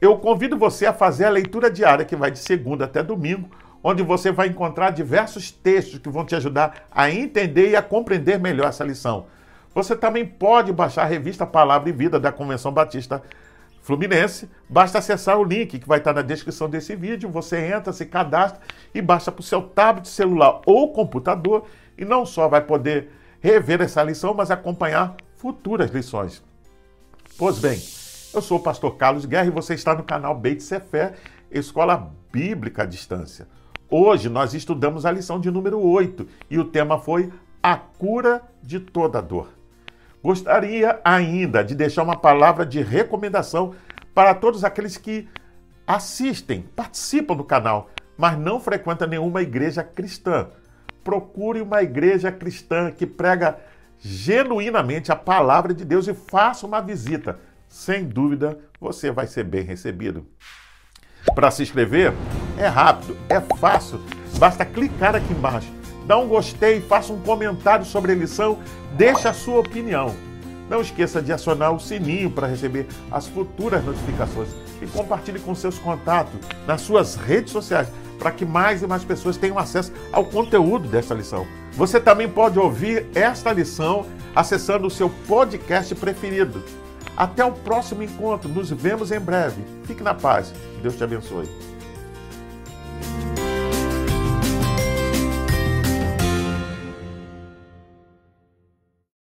Eu 0.00 0.16
convido 0.16 0.56
você 0.56 0.86
a 0.86 0.92
fazer 0.92 1.26
a 1.26 1.30
leitura 1.30 1.70
diária, 1.70 2.04
que 2.04 2.16
vai 2.16 2.30
de 2.30 2.38
segunda 2.38 2.86
até 2.86 3.02
domingo, 3.02 3.50
onde 3.82 4.02
você 4.02 4.32
vai 4.32 4.48
encontrar 4.48 4.90
diversos 4.90 5.50
textos 5.50 5.98
que 5.98 6.08
vão 6.08 6.24
te 6.24 6.34
ajudar 6.34 6.86
a 6.90 7.10
entender 7.10 7.70
e 7.70 7.76
a 7.76 7.82
compreender 7.82 8.38
melhor 8.38 8.68
essa 8.68 8.84
lição. 8.84 9.26
Você 9.74 9.94
também 9.94 10.26
pode 10.26 10.72
baixar 10.72 11.02
a 11.02 11.06
revista 11.06 11.46
Palavra 11.46 11.88
e 11.88 11.92
Vida 11.92 12.18
da 12.18 12.32
Convenção 12.32 12.72
Batista 12.72 13.22
Fluminense. 13.82 14.50
Basta 14.68 14.98
acessar 14.98 15.38
o 15.38 15.44
link 15.44 15.78
que 15.78 15.88
vai 15.88 15.98
estar 15.98 16.12
na 16.12 16.22
descrição 16.22 16.68
desse 16.68 16.96
vídeo. 16.96 17.30
Você 17.30 17.58
entra, 17.58 17.92
se 17.92 18.04
cadastra 18.06 18.60
e 18.94 19.00
baixa 19.00 19.30
para 19.30 19.40
o 19.40 19.44
seu 19.44 19.62
tablet, 19.62 20.08
celular 20.08 20.60
ou 20.66 20.92
computador. 20.92 21.66
E 21.96 22.04
não 22.04 22.26
só 22.26 22.48
vai 22.48 22.62
poder 22.62 23.10
rever 23.40 23.80
essa 23.80 24.02
lição, 24.02 24.34
mas 24.34 24.50
acompanhar 24.50 25.14
futuras 25.36 25.90
lições. 25.90 26.42
Pois 27.40 27.58
bem, 27.58 27.80
eu 28.34 28.42
sou 28.42 28.58
o 28.58 28.62
pastor 28.62 28.96
Carlos 28.96 29.24
Guerra 29.24 29.46
e 29.46 29.50
você 29.50 29.72
está 29.72 29.94
no 29.94 30.02
canal 30.02 30.34
Beit 30.34 30.62
Sefer, 30.62 31.14
Escola 31.50 32.12
Bíblica 32.30 32.82
à 32.82 32.84
Distância. 32.84 33.48
Hoje 33.88 34.28
nós 34.28 34.52
estudamos 34.52 35.06
a 35.06 35.10
lição 35.10 35.40
de 35.40 35.50
número 35.50 35.80
8 35.80 36.28
e 36.50 36.58
o 36.58 36.66
tema 36.66 36.98
foi 36.98 37.32
a 37.62 37.78
cura 37.78 38.42
de 38.62 38.78
toda 38.78 39.22
dor. 39.22 39.48
Gostaria 40.22 41.00
ainda 41.02 41.64
de 41.64 41.74
deixar 41.74 42.02
uma 42.02 42.14
palavra 42.14 42.66
de 42.66 42.82
recomendação 42.82 43.74
para 44.14 44.34
todos 44.34 44.62
aqueles 44.62 44.98
que 44.98 45.26
assistem, 45.86 46.60
participam 46.76 47.34
do 47.34 47.42
canal, 47.42 47.88
mas 48.18 48.38
não 48.38 48.60
frequentam 48.60 49.08
nenhuma 49.08 49.40
igreja 49.40 49.82
cristã. 49.82 50.48
Procure 51.02 51.62
uma 51.62 51.82
igreja 51.82 52.30
cristã 52.30 52.90
que 52.90 53.06
prega 53.06 53.58
genuinamente 54.00 55.12
a 55.12 55.16
palavra 55.16 55.72
de 55.72 55.84
Deus 55.84 56.08
e 56.08 56.14
faça 56.14 56.66
uma 56.66 56.80
visita. 56.80 57.38
Sem 57.68 58.04
dúvida, 58.04 58.58
você 58.80 59.10
vai 59.10 59.26
ser 59.26 59.44
bem 59.44 59.62
recebido. 59.62 60.26
Para 61.34 61.50
se 61.50 61.62
inscrever, 61.62 62.12
é 62.58 62.66
rápido, 62.66 63.16
é 63.28 63.40
fácil. 63.58 64.00
Basta 64.38 64.64
clicar 64.64 65.14
aqui 65.14 65.32
embaixo 65.32 65.80
dá 66.10 66.18
um 66.18 66.26
gostei, 66.26 66.80
faça 66.80 67.12
um 67.12 67.20
comentário 67.20 67.86
sobre 67.86 68.10
a 68.10 68.16
lição, 68.16 68.58
deixe 68.96 69.28
a 69.28 69.32
sua 69.32 69.60
opinião. 69.60 70.12
Não 70.68 70.80
esqueça 70.80 71.22
de 71.22 71.32
acionar 71.32 71.72
o 71.72 71.78
sininho 71.78 72.28
para 72.28 72.48
receber 72.48 72.88
as 73.12 73.28
futuras 73.28 73.84
notificações 73.84 74.48
e 74.82 74.88
compartilhe 74.88 75.38
com 75.38 75.54
seus 75.54 75.78
contatos 75.78 76.34
nas 76.66 76.80
suas 76.80 77.14
redes 77.14 77.52
sociais 77.52 77.86
para 78.20 78.30
que 78.30 78.44
mais 78.44 78.82
e 78.82 78.86
mais 78.86 79.02
pessoas 79.02 79.38
tenham 79.38 79.58
acesso 79.58 79.90
ao 80.12 80.26
conteúdo 80.26 80.86
dessa 80.86 81.14
lição. 81.14 81.46
Você 81.72 81.98
também 81.98 82.28
pode 82.28 82.58
ouvir 82.58 83.06
esta 83.14 83.50
lição 83.50 84.06
acessando 84.36 84.86
o 84.86 84.90
seu 84.90 85.08
podcast 85.26 85.94
preferido. 85.94 86.62
Até 87.16 87.44
o 87.44 87.52
próximo 87.52 88.02
encontro, 88.02 88.48
nos 88.48 88.70
vemos 88.70 89.10
em 89.10 89.18
breve. 89.18 89.64
Fique 89.84 90.02
na 90.02 90.14
paz. 90.14 90.52
Deus 90.82 90.96
te 90.96 91.02
abençoe. 91.02 91.79